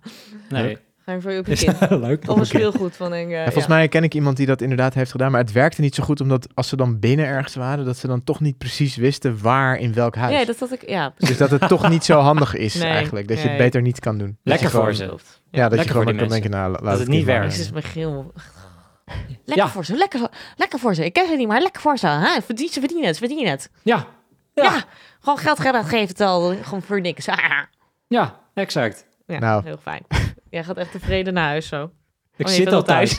[0.49, 1.91] Nee, Ga je voor je op je is kind.
[1.91, 2.29] leuk.
[2.29, 3.29] Of een speelgoed van een...
[3.29, 5.95] Ja, volgens mij ken ik iemand die dat inderdaad heeft gedaan, maar het werkte niet
[5.95, 8.97] zo goed, omdat als ze dan binnen ergens waren, dat ze dan toch niet precies
[8.97, 10.39] wisten waar in welk huis.
[10.39, 10.89] Ja, dat had ik...
[10.89, 13.83] Ja, Dus dat het toch niet zo handig is Nee, eigenlijk, dat je het beter
[13.83, 14.27] niet kan doen.
[14.29, 15.07] Dat Lekker voor ze.
[15.07, 15.43] Klopt.
[15.51, 17.53] Ja, dat je lekker gewoon kan denken, nou, la- laat het het niet werkt.
[17.57, 18.33] Jezus, Michiel.
[19.45, 19.69] Lekker Ja.
[19.69, 21.05] voor ze, lekker, voor- lekker voor ze.
[21.05, 22.07] Ik ken ze niet, maar lekker voor ze.
[22.07, 22.41] Hè?
[22.43, 23.71] Verdien, ze verdienen het, ze verdienen het.
[23.83, 24.07] Ja,
[24.55, 24.63] Ja.
[24.63, 24.85] ja,
[25.21, 26.55] gewoon geld geven, geef het al.
[26.63, 27.25] Gewoon voor niks.
[28.09, 29.07] ja, exact.
[29.27, 29.63] Ja, Nou.
[29.65, 30.03] heel fijn.
[30.55, 31.91] Jij gaat echt tevreden naar huis zo.
[32.37, 33.19] Ik Oh, zit al thuis.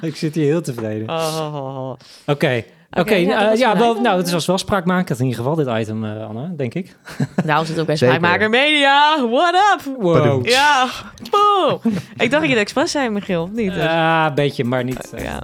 [0.00, 1.08] ik zit hier heel tevreden.
[1.08, 1.92] Oh.
[2.26, 3.14] Oké, oké.
[3.14, 3.78] Ja, eh, gelijk.
[3.78, 6.96] wel, nou, het was wel spraakmakend in ieder geval, dit item, eh, Anne, denk ik.
[7.44, 7.96] Nou zit ook bij.
[7.96, 9.28] Spraakmaker Media.
[9.28, 9.94] What up?
[10.00, 10.46] Wow.
[10.46, 10.86] Ja.
[11.30, 11.94] Poeh.
[12.16, 13.42] Ik dacht dat je het expres zei, Michiel.
[13.42, 13.74] of Niet?
[13.74, 15.10] Ja, een beetje, maar niet.
[15.14, 15.40] eh, ja.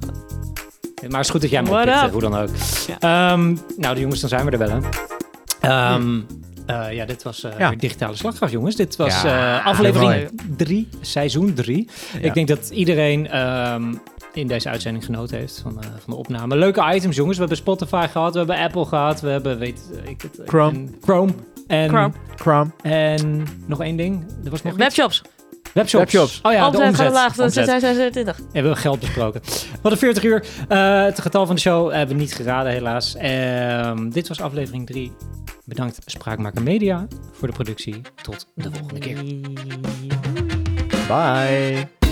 [1.08, 2.06] Maar het is goed dat jij me What oppikt, up?
[2.06, 2.48] eh, hoe dan ook.
[2.86, 3.30] Ja.
[3.32, 4.78] Ehm, nou, de jongens, dan zijn we er wel, hè.
[5.60, 6.20] Ehm,
[6.66, 7.70] eh, ja, dit was eh, Ja.
[7.70, 8.76] digitale slagkracht, jongens.
[8.76, 10.28] Dit was Ja, eh, aflevering mooi.
[10.56, 11.88] 3, seizoen 3.
[12.12, 12.18] Ja.
[12.20, 13.94] Ik denk dat iedereen ehm,
[14.32, 16.56] in deze uitzending genoten heeft van, eh, van de opname.
[16.56, 17.34] Leuke items, jongens.
[17.38, 20.40] We hebben Spotify gehad, we hebben Apple gehad, we hebben, weet ik het...
[20.46, 20.76] Chrome.
[20.78, 21.32] en- Chrome.
[21.66, 22.12] En, Chrome.
[22.36, 22.70] Chrome.
[22.82, 24.24] en nog één ding.
[24.44, 25.22] Er was nog iets.
[25.74, 26.12] Webshops.
[26.12, 26.40] Webshops.
[26.42, 27.34] Oh ja, de Omzet omlaag.
[27.34, 27.64] tot Omzet.
[27.64, 28.40] 2020.
[28.52, 29.40] Hebben we geld besproken.
[29.82, 30.44] Wat een 40 uur.
[30.68, 33.14] Eh, het getal van de show hebben we niet geraden, helaas.
[33.16, 35.12] Ehm, dit was aflevering 3.
[35.64, 38.00] Bedankt Spraakmaker Media voor de productie.
[38.22, 39.22] Tot de volgende keer.
[41.08, 42.03] Bye.